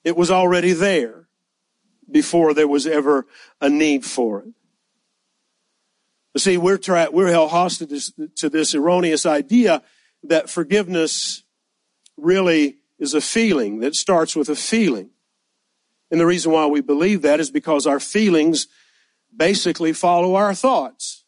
[0.05, 1.29] It was already there
[2.11, 3.27] before there was ever
[3.61, 6.41] a need for it.
[6.41, 9.83] see, we're, tra- we're held hostage to this erroneous idea
[10.25, 11.45] that forgiveness
[12.17, 15.11] really is a feeling, that starts with a feeling.
[16.11, 18.67] And the reason why we believe that is because our feelings
[19.35, 21.25] basically follow our thoughts.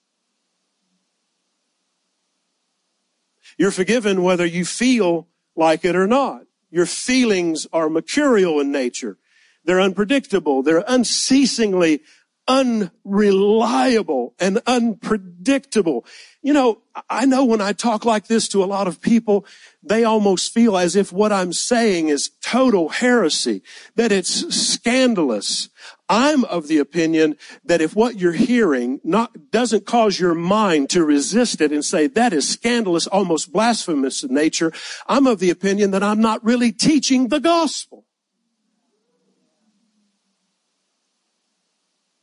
[3.56, 6.42] You're forgiven whether you feel like it or not.
[6.72, 9.18] Your feelings are mercurial in nature.
[9.64, 10.62] They're unpredictable.
[10.62, 12.00] They're unceasingly
[12.48, 16.04] unreliable and unpredictable.
[16.42, 19.46] You know, I know when I talk like this to a lot of people,
[19.82, 23.62] they almost feel as if what I'm saying is total heresy,
[23.94, 25.68] that it's scandalous.
[26.12, 31.06] I'm of the opinion that if what you're hearing not, doesn't cause your mind to
[31.06, 34.74] resist it and say that is scandalous, almost blasphemous in nature,
[35.06, 38.04] I'm of the opinion that I'm not really teaching the gospel.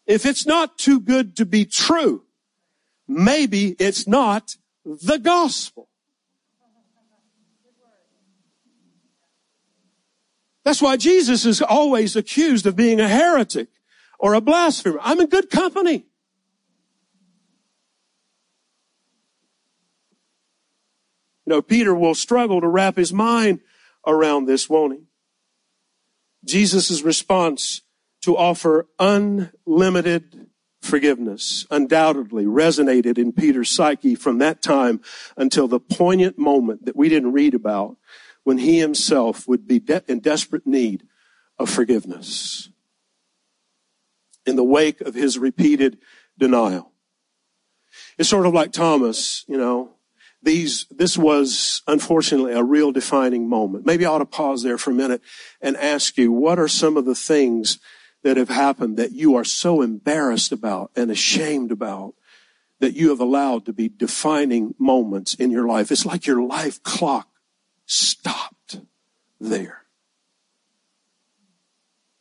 [0.05, 2.25] If it's not too good to be true,
[3.07, 5.89] maybe it's not the gospel.
[10.63, 13.69] That's why Jesus is always accused of being a heretic
[14.19, 14.99] or a blasphemer.
[15.01, 16.05] I'm in good company.
[21.45, 23.61] Know, Peter will struggle to wrap his mind
[24.05, 25.03] around this, won't he?
[26.45, 27.81] Jesus' response
[28.21, 30.47] to offer unlimited
[30.81, 35.01] forgiveness undoubtedly resonated in Peter's psyche from that time
[35.35, 37.97] until the poignant moment that we didn't read about
[38.43, 41.03] when he himself would be de- in desperate need
[41.57, 42.69] of forgiveness
[44.49, 45.97] in the wake of his repeated
[46.37, 46.91] denial.
[48.17, 49.91] It's sort of like Thomas, you know,
[50.41, 53.85] these, this was unfortunately a real defining moment.
[53.85, 55.21] Maybe I ought to pause there for a minute
[55.61, 57.79] and ask you, what are some of the things
[58.23, 62.15] that have happened that you are so embarrassed about and ashamed about
[62.79, 65.91] that you have allowed to be defining moments in your life.
[65.91, 67.27] It's like your life clock
[67.85, 68.81] stopped
[69.39, 69.83] there.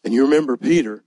[0.04, 1.04] And you remember Peter,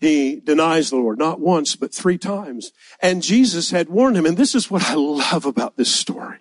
[0.00, 2.72] he denies the Lord not once, but three times.
[3.02, 4.24] And Jesus had warned him.
[4.24, 6.38] And this is what I love about this story.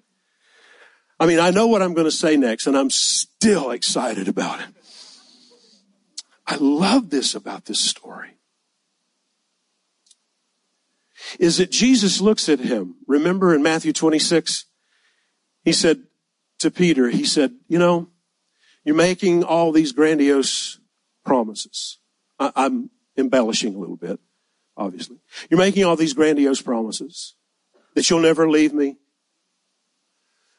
[1.20, 4.62] I mean, I know what I'm going to say next, and I'm still excited about
[4.62, 4.68] it.
[6.47, 8.38] I love this about this story.
[11.38, 12.95] Is that Jesus looks at him.
[13.07, 14.66] Remember in Matthew 26,
[15.66, 16.03] he said
[16.60, 18.07] to Peter, he said, you know,
[18.86, 20.80] you're making all these grandiose
[21.26, 21.99] promises.
[22.39, 22.89] I, I'm
[23.20, 24.20] embellishing a little bit,
[24.76, 25.18] obviously.
[25.50, 27.36] You're making all these grandiose promises
[27.96, 28.98] that you'll never leave me,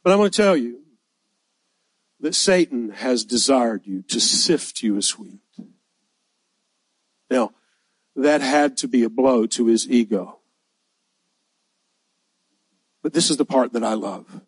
[0.03, 0.81] but I'm going to tell you
[2.21, 5.41] that Satan has desired you to sift you as wheat.
[7.31, 7.53] Now,
[8.17, 10.39] that had to be a blow to his ego.
[13.03, 14.43] But this is the part that I love.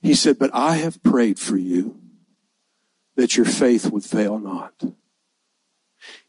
[0.00, 2.00] He said, But I have prayed for you
[3.16, 4.72] that your faith would fail not.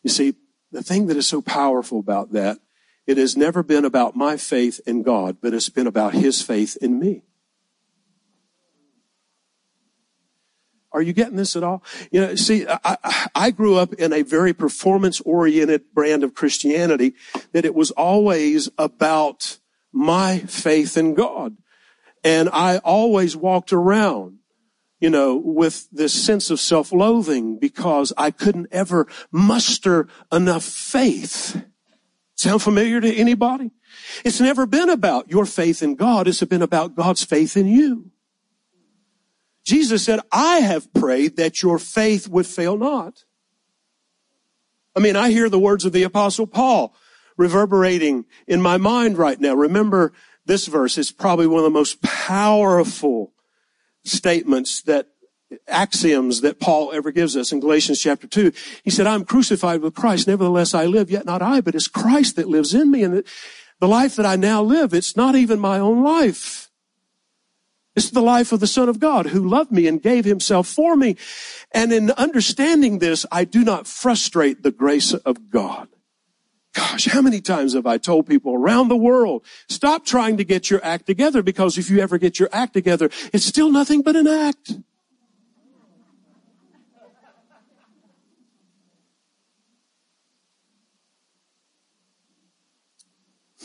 [0.04, 0.36] You see,
[0.72, 2.60] the thing that is so powerful about that
[3.08, 6.78] it has never been about my faith in God, but it's been about His faith
[6.82, 7.24] in me.
[10.94, 11.84] Are you getting this at all?
[12.12, 17.14] You know, see, I, I grew up in a very performance oriented brand of Christianity
[17.54, 19.58] that it was always about
[19.94, 21.56] my faith in God.
[22.24, 24.40] And I always walked around,
[25.02, 31.62] you know, with this sense of self-loathing because I couldn't ever muster enough faith
[32.42, 33.70] Sound familiar to anybody?
[34.26, 36.28] It's never been about your faith in God.
[36.28, 38.10] It's been about God's faith in you.
[39.64, 43.26] Jesus said, I have prayed that your faith would fail not.
[44.96, 46.96] I mean, I hear the words of the apostle Paul
[47.38, 49.54] reverberating in my mind right now.
[49.54, 50.12] Remember
[50.44, 53.34] this verse is probably one of the most powerful
[54.04, 55.08] statements that
[55.68, 58.52] axioms that Paul ever gives us in Galatians chapter 2.
[58.84, 60.28] He said, I'm crucified with Christ.
[60.28, 63.04] Nevertheless, I live, yet not I, but it's Christ that lives in me.
[63.04, 63.24] And
[63.80, 66.70] the life that I now live, it's not even my own life.
[67.96, 70.96] It's the life of the Son of God who loved me and gave himself for
[70.96, 71.18] me.
[71.74, 75.90] And in understanding this, I do not frustrate the grace of God.
[76.74, 80.70] Gosh, how many times have I told people around the world, stop trying to get
[80.70, 84.16] your act together because if you ever get your act together, it's still nothing but
[84.16, 84.74] an act.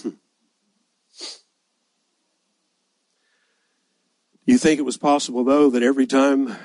[0.03, 0.11] Hmm.
[4.45, 6.57] You think it was possible, though, that every time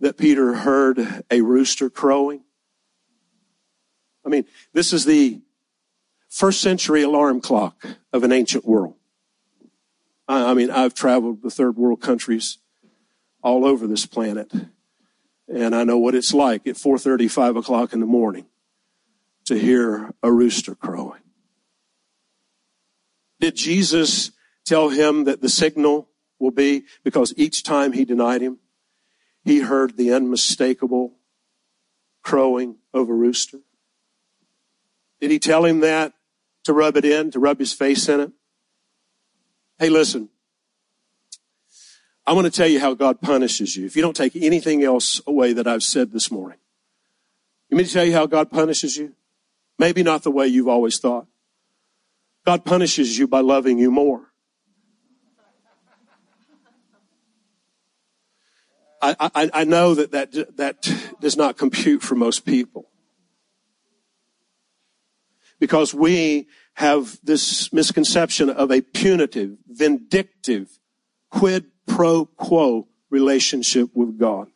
[0.00, 2.42] that Peter heard a rooster crowing?
[4.24, 5.40] I mean, this is the
[6.28, 8.94] first century alarm clock of an ancient world.
[10.28, 12.58] I, mean, I've traveled the third world countries
[13.42, 14.50] all over this planet,
[15.52, 18.46] and I know what it's like at 4:30, 5 o'clock in the morning
[19.44, 21.20] to hear a rooster crowing.
[23.40, 24.30] Did Jesus
[24.64, 26.08] tell him that the signal
[26.38, 28.58] will be because each time he denied him,
[29.44, 31.14] he heard the unmistakable
[32.22, 33.58] crowing of a rooster.
[35.22, 36.14] Did he tell him that
[36.64, 38.32] to rub it in, to rub his face in it?
[39.78, 40.30] Hey, listen.
[42.26, 43.86] I want to tell you how God punishes you.
[43.86, 46.58] If you don't take anything else away that I've said this morning,
[47.70, 49.14] let me tell you how God punishes you?
[49.78, 51.28] Maybe not the way you've always thought.
[52.44, 54.26] God punishes you by loving you more.
[59.00, 62.88] I, I, I know that, that that does not compute for most people.
[65.62, 70.80] Because we have this misconception of a punitive, vindictive,
[71.30, 74.48] quid pro quo relationship with God.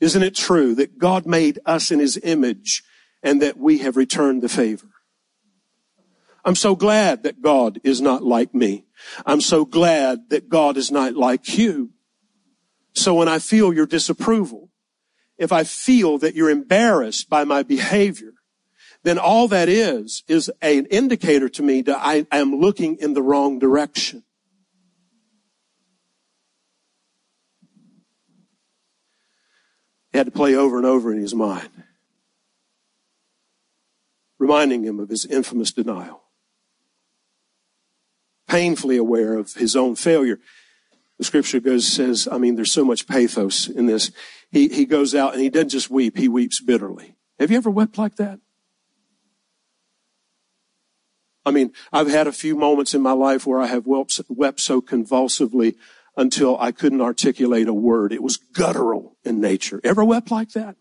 [0.00, 2.84] Isn't it true that God made us in his image
[3.22, 4.90] and that we have returned the favor?
[6.44, 8.84] I'm so glad that God is not like me.
[9.24, 11.92] I'm so glad that God is not like you.
[12.92, 14.68] So when I feel your disapproval,
[15.38, 18.33] if I feel that you're embarrassed by my behavior,
[19.04, 23.22] then all that is, is an indicator to me that I am looking in the
[23.22, 24.24] wrong direction.
[30.10, 31.68] He had to play over and over in his mind,
[34.38, 36.22] reminding him of his infamous denial.
[38.48, 40.38] Painfully aware of his own failure.
[41.18, 44.12] The scripture goes, says, I mean, there's so much pathos in this.
[44.50, 47.16] He, he goes out and he doesn't just weep, he weeps bitterly.
[47.38, 48.38] Have you ever wept like that?
[51.46, 54.80] I mean, I've had a few moments in my life where I have wept, so
[54.80, 55.76] convulsively
[56.16, 58.12] until I couldn't articulate a word.
[58.12, 59.80] It was guttural in nature.
[59.84, 60.76] Ever wept like that?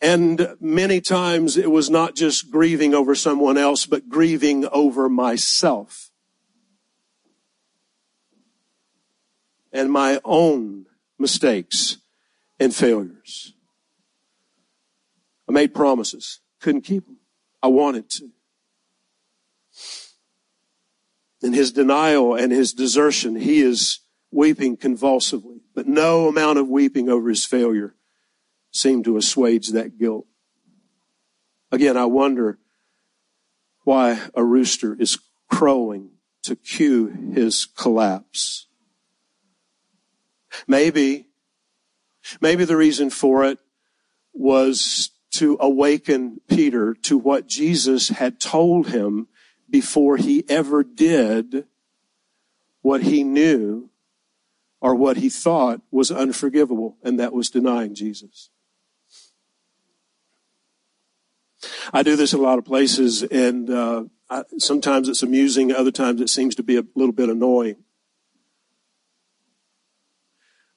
[0.00, 6.10] And many times it was not just grieving over someone else, but grieving over myself
[9.72, 10.86] and my own
[11.18, 11.98] mistakes
[12.60, 13.54] and failures.
[15.48, 17.18] I made promises, couldn't keep them.
[17.62, 18.30] I wanted to.
[21.40, 24.00] In his denial and his desertion, he is
[24.30, 27.94] weeping convulsively, but no amount of weeping over his failure
[28.72, 30.26] seemed to assuage that guilt.
[31.70, 32.58] Again, I wonder
[33.84, 35.18] why a rooster is
[35.50, 36.10] crowing
[36.42, 38.66] to cue his collapse.
[40.66, 41.26] Maybe,
[42.40, 43.58] maybe the reason for it
[44.32, 49.28] was to awaken Peter to what Jesus had told him
[49.70, 51.66] before he ever did
[52.82, 53.90] what he knew
[54.80, 58.50] or what he thought was unforgivable, and that was denying Jesus.
[61.92, 65.90] I do this in a lot of places, and uh, I, sometimes it's amusing, other
[65.90, 67.76] times it seems to be a little bit annoying.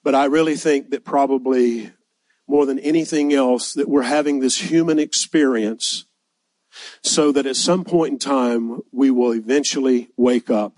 [0.04, 1.92] But I really think that probably
[2.52, 6.06] more than anything else, that we're having this human experience
[7.02, 10.74] so that at some point in time we will eventually wake up.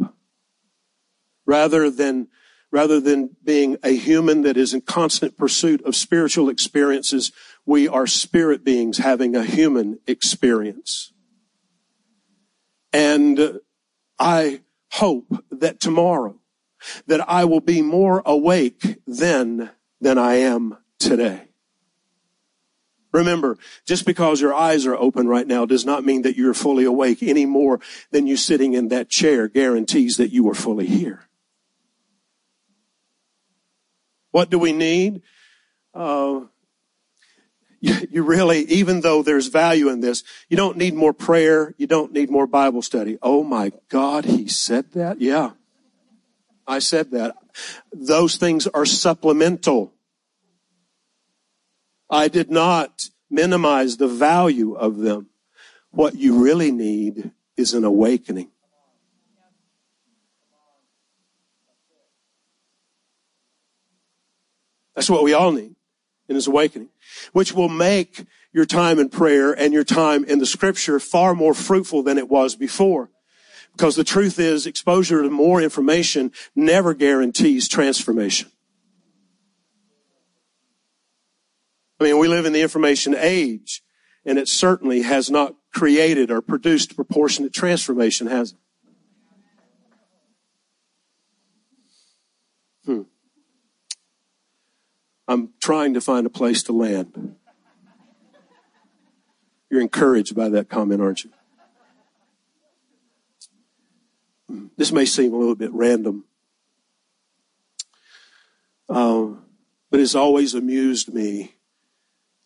[1.46, 2.28] Rather than
[2.72, 7.32] rather than being a human that is in constant pursuit of spiritual experiences,
[7.68, 11.14] we are spirit beings having a human experience.
[12.92, 13.60] And
[14.18, 14.62] I
[14.94, 16.40] hope that tomorrow
[17.06, 19.70] that I will be more awake then
[20.02, 21.53] than I am today.
[23.14, 26.84] Remember, just because your eyes are open right now does not mean that you're fully
[26.84, 27.80] awake any more
[28.12, 31.28] than you sitting in that chair guarantees that you are fully here.
[34.32, 35.22] What do we need?
[35.94, 36.42] Uh,
[37.80, 41.76] you, really, even though there's value in this, you don't need more prayer.
[41.78, 43.20] You don't need more Bible study.
[43.22, 45.22] Oh my God, he said that?
[45.22, 45.52] Yeah.
[46.66, 47.36] I said that.
[47.92, 49.94] Those things are supplemental.
[52.14, 55.30] I did not minimize the value of them.
[55.90, 58.52] What you really need is an awakening.
[64.96, 65.76] That's what we all need
[66.30, 66.90] in this awakening,
[67.32, 71.56] which will make your time in prayer and your time in the scripture far more
[71.56, 73.10] fruitful than it was before.
[73.72, 78.53] Because the truth is exposure to more information never guarantees transformation.
[82.04, 83.82] I mean, we live in the information age
[84.26, 88.58] and it certainly has not created or produced proportionate transformation, has it?
[92.86, 93.02] Hmm.
[95.30, 97.38] I'm trying to find a place to land.
[99.70, 101.32] You're encouraged by that comment, aren't you?
[104.76, 106.26] This may seem a little bit random,
[108.90, 109.28] uh,
[109.90, 111.56] but it's always amused me.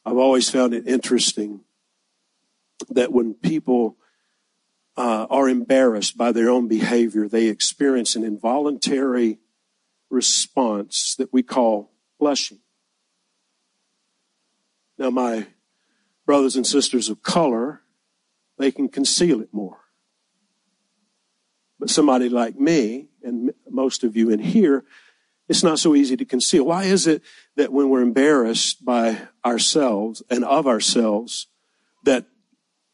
[0.07, 1.65] I've always found it interesting
[2.87, 3.97] that when people
[4.95, 9.39] uh, are embarrassed by their own behavior, they experience an involuntary
[10.09, 11.91] response that we call
[12.21, 12.59] blushing.
[14.97, 15.47] Now, my
[16.25, 17.81] brothers and sisters of color,
[18.57, 19.79] they can conceal it more.
[21.81, 24.85] But somebody like me, and most of you in here,
[25.47, 26.65] it's not so easy to conceal.
[26.65, 27.21] Why is it
[27.55, 31.47] that when we're embarrassed by ourselves and of ourselves,
[32.03, 32.25] that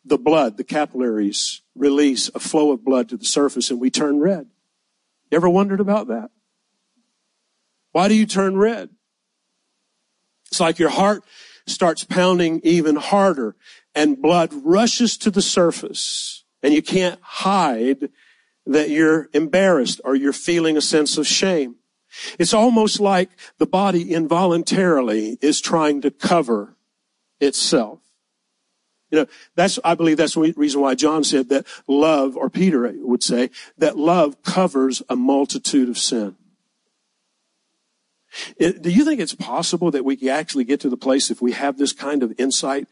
[0.05, 4.19] the blood, the capillaries release a flow of blood to the surface and we turn
[4.19, 4.47] red?
[5.31, 6.29] You ever wondered about that?
[7.91, 8.89] Why do you turn red?
[10.51, 11.23] It's like your heart
[11.65, 13.55] starts pounding even harder
[13.95, 18.09] and blood rushes to the surface and you can't hide
[18.65, 21.75] that you're embarrassed or you're feeling a sense of shame.
[22.38, 26.76] It's almost like the body involuntarily is trying to cover
[27.39, 27.99] itself.
[29.11, 32.91] You know, that's, I believe that's the reason why John said that love, or Peter
[32.95, 36.36] would say, that love covers a multitude of sin.
[38.57, 41.41] It, do you think it's possible that we can actually get to the place if
[41.41, 42.88] we have this kind of insight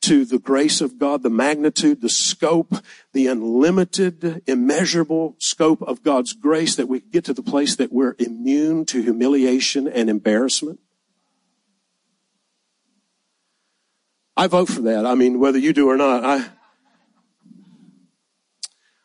[0.00, 2.74] to the grace of God, the magnitude, the scope,
[3.12, 8.14] the unlimited, immeasurable scope of God's grace that we get to the place that we're
[8.18, 10.78] immune to humiliation and embarrassment?
[14.36, 15.04] I vote for that.
[15.04, 16.46] I mean, whether you do or not, I,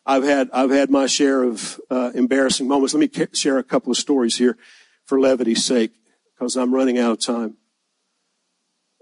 [0.06, 2.94] I've had, I've had my share of uh, embarrassing moments.
[2.94, 4.58] Let me share a couple of stories here
[5.06, 5.92] for levity's sake,
[6.36, 7.58] because I'm running out of time.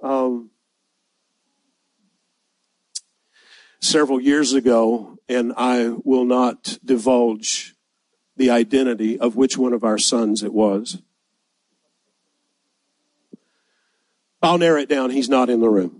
[0.01, 0.50] Um,
[3.81, 7.75] several years ago, and I will not divulge
[8.37, 11.01] the identity of which one of our sons it was.
[14.41, 15.09] I'll narrow it down.
[15.09, 15.97] He's not in the room.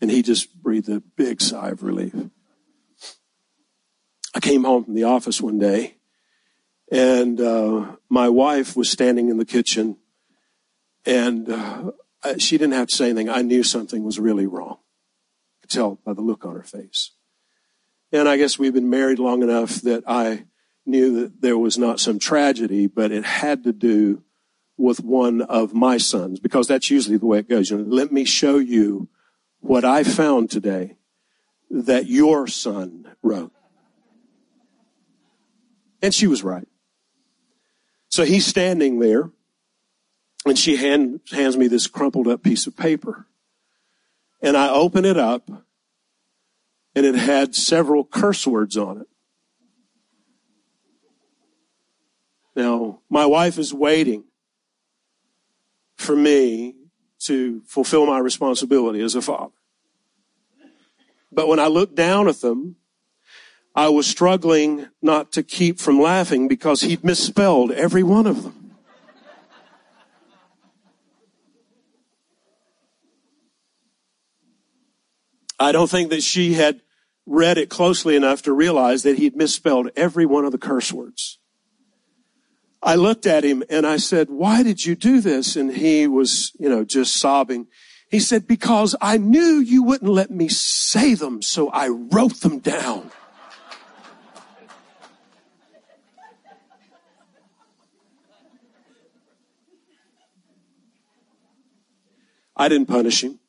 [0.00, 2.14] And he just breathed a big sigh of relief.
[4.34, 5.96] I came home from the office one day
[6.92, 9.96] and uh, my wife was standing in the kitchen
[11.04, 11.90] and uh,
[12.38, 13.28] she didn't have to say anything.
[13.28, 14.78] I knew something was really wrong.
[14.78, 17.12] I could tell by the look on her face.
[18.12, 20.44] And I guess we've been married long enough that I
[20.84, 24.22] knew that there was not some tragedy, but it had to do
[24.76, 27.70] with one of my sons, because that's usually the way it goes.
[27.70, 29.08] You know, let me show you
[29.60, 30.98] what I found today
[31.70, 33.52] that your son wrote.
[36.02, 36.68] And she was right.
[38.08, 39.30] So he's standing there
[40.44, 43.26] and she hand, hands me this crumpled up piece of paper.
[44.42, 45.48] And I open it up
[46.94, 49.08] and it had several curse words on it.
[52.54, 54.24] Now, my wife is waiting
[55.96, 56.74] for me
[57.20, 59.52] to fulfill my responsibility as a father.
[61.30, 62.76] But when I looked down at them,
[63.74, 68.65] I was struggling not to keep from laughing because he'd misspelled every one of them.
[75.58, 76.82] I don't think that she had
[77.24, 81.38] read it closely enough to realize that he'd misspelled every one of the curse words.
[82.82, 85.56] I looked at him and I said, why did you do this?
[85.56, 87.66] And he was, you know, just sobbing.
[88.10, 92.60] He said, because I knew you wouldn't let me say them, so I wrote them
[92.60, 93.10] down.
[102.56, 103.40] I didn't punish him.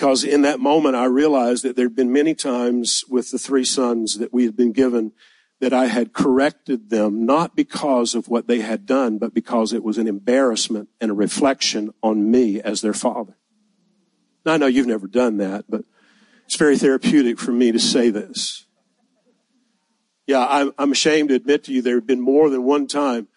[0.00, 4.16] Because in that moment, I realized that there'd been many times with the three sons
[4.16, 5.12] that we had been given
[5.60, 9.84] that I had corrected them, not because of what they had done, but because it
[9.84, 13.36] was an embarrassment and a reflection on me as their father.
[14.46, 15.84] Now, I know you've never done that, but
[16.46, 18.64] it's very therapeutic for me to say this.
[20.26, 23.28] Yeah, I'm, I'm ashamed to admit to you there have been more than one time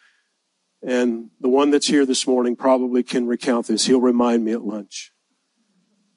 [0.82, 3.86] and the one that's here this morning probably can recount this.
[3.86, 5.12] He'll remind me at lunch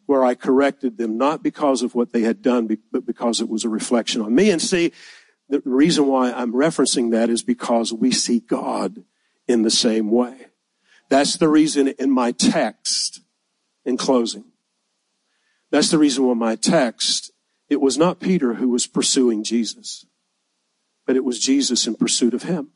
[0.07, 3.65] where I corrected them, not because of what they had done, but because it was
[3.65, 4.51] a reflection on me.
[4.51, 4.93] And see,
[5.49, 9.05] the reason why I'm referencing that is because we see God
[9.47, 10.47] in the same way.
[11.09, 13.21] That's the reason in my text,
[13.85, 14.45] in closing,
[15.71, 17.33] that's the reason why my text,
[17.69, 20.07] it was not Peter who was pursuing Jesus,
[21.07, 22.71] but it was Jesus in pursuit of him.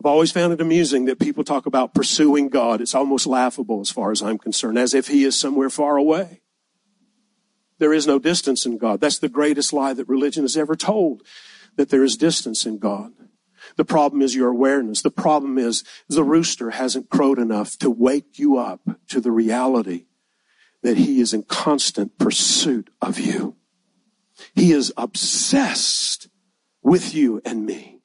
[0.00, 2.80] I've always found it amusing that people talk about pursuing God.
[2.80, 6.42] It's almost laughable as far as I'm concerned, as if He is somewhere far away.
[7.78, 9.00] There is no distance in God.
[9.00, 11.22] That's the greatest lie that religion has ever told,
[11.76, 13.12] that there is distance in God.
[13.76, 15.02] The problem is your awareness.
[15.02, 20.06] The problem is the rooster hasn't crowed enough to wake you up to the reality
[20.82, 23.56] that he is in constant pursuit of you.
[24.54, 26.28] He is obsessed
[26.82, 27.97] with you and me.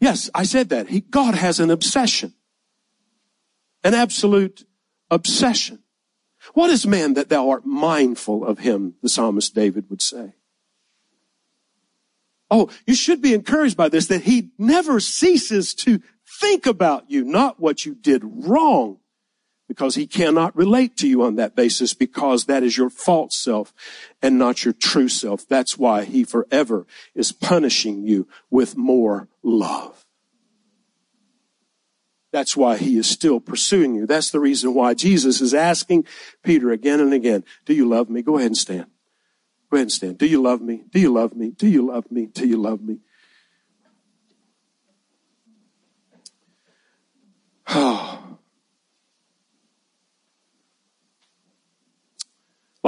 [0.00, 0.88] Yes, I said that.
[0.88, 2.34] He, God has an obsession.
[3.82, 4.66] An absolute
[5.10, 5.82] obsession.
[6.54, 10.34] What is man that thou art mindful of him, the psalmist David would say.
[12.50, 16.00] Oh, you should be encouraged by this, that he never ceases to
[16.40, 18.98] think about you, not what you did wrong,
[19.68, 23.74] because he cannot relate to you on that basis because that is your false self
[24.22, 25.46] and not your true self.
[25.46, 30.06] That's why he forever is punishing you with more love.
[32.32, 34.06] That's why he is still pursuing you.
[34.06, 36.06] That's the reason why Jesus is asking
[36.42, 38.22] Peter again and again, do you love me?
[38.22, 38.86] Go ahead and stand.
[39.70, 40.18] Go ahead and stand.
[40.18, 40.84] Do you love me?
[40.90, 41.50] Do you love me?
[41.50, 42.26] Do you love me?
[42.26, 42.98] Do you love me?
[47.68, 48.14] Oh.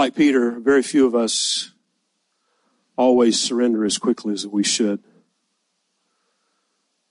[0.00, 1.72] Like Peter, very few of us
[2.96, 5.04] always surrender as quickly as we should.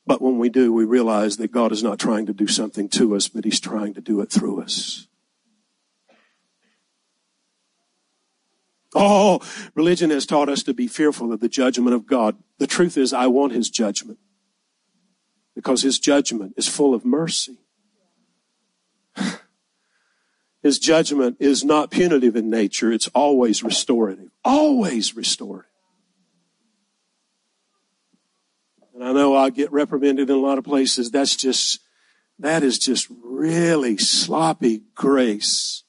[0.07, 3.15] But when we do, we realize that God is not trying to do something to
[3.15, 5.05] us, but He's trying to do it through us.
[8.95, 9.39] Oh,
[9.75, 12.37] religion has taught us to be fearful of the judgment of God.
[12.57, 14.17] The truth is, I want His judgment
[15.53, 17.59] because His judgment is full of mercy.
[20.61, 22.91] His judgment is not punitive in nature.
[22.91, 24.29] It's always restorative.
[24.43, 25.65] Always restorative.
[28.93, 31.09] And I know I'll get reprimanded in a lot of places.
[31.09, 31.79] That's just,
[32.39, 35.83] that is just really sloppy grace.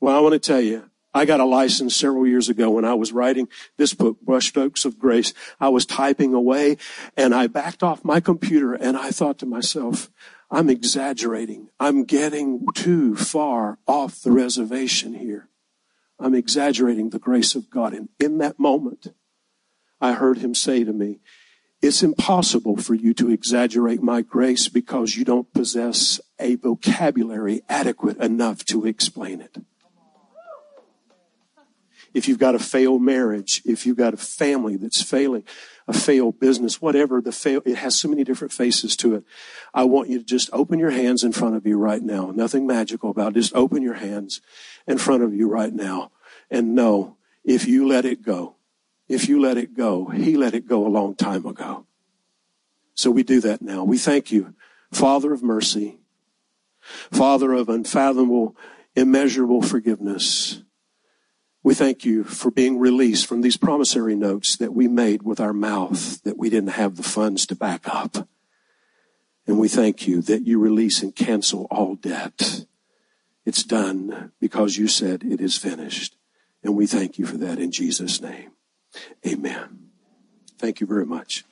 [0.00, 2.94] Well, I want to tell you, I got a license several years ago when I
[2.94, 5.34] was writing this book, Brushstrokes of Grace.
[5.58, 6.76] I was typing away
[7.16, 10.10] and I backed off my computer and I thought to myself,
[10.50, 11.68] I'm exaggerating.
[11.80, 15.48] I'm getting too far off the reservation here.
[16.18, 17.92] I'm exaggerating the grace of God.
[17.92, 19.08] And in that moment,
[20.00, 21.20] I heard him say to me,
[21.82, 28.18] it's impossible for you to exaggerate my grace because you don't possess a vocabulary adequate
[28.18, 29.56] enough to explain it.
[32.12, 35.44] If you've got a failed marriage, if you've got a family that's failing,
[35.86, 39.24] a failed business, whatever the fail, it has so many different faces to it.
[39.72, 42.30] I want you to just open your hands in front of you right now.
[42.30, 43.40] Nothing magical about it.
[43.40, 44.40] Just open your hands
[44.86, 46.10] in front of you right now
[46.50, 48.56] and know if you let it go,
[49.08, 51.86] if you let it go, he let it go a long time ago.
[52.94, 53.82] So we do that now.
[53.82, 54.54] We thank you,
[54.92, 55.98] Father of mercy,
[57.10, 58.56] Father of unfathomable,
[58.94, 60.62] immeasurable forgiveness.
[61.62, 65.52] We thank you for being released from these promissory notes that we made with our
[65.52, 68.28] mouth that we didn't have the funds to back up.
[69.46, 72.64] And we thank you that you release and cancel all debt.
[73.44, 76.16] It's done because you said it is finished.
[76.62, 78.52] And we thank you for that in Jesus' name.
[79.26, 79.90] Amen.
[80.58, 81.44] Thank you very much.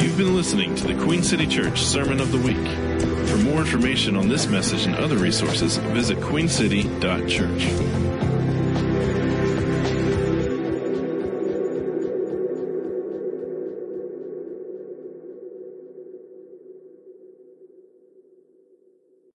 [0.00, 3.15] You've been listening to the Queen City Church Sermon of the Week.
[3.36, 8.05] For more information on this message and other resources, visit queencity.church.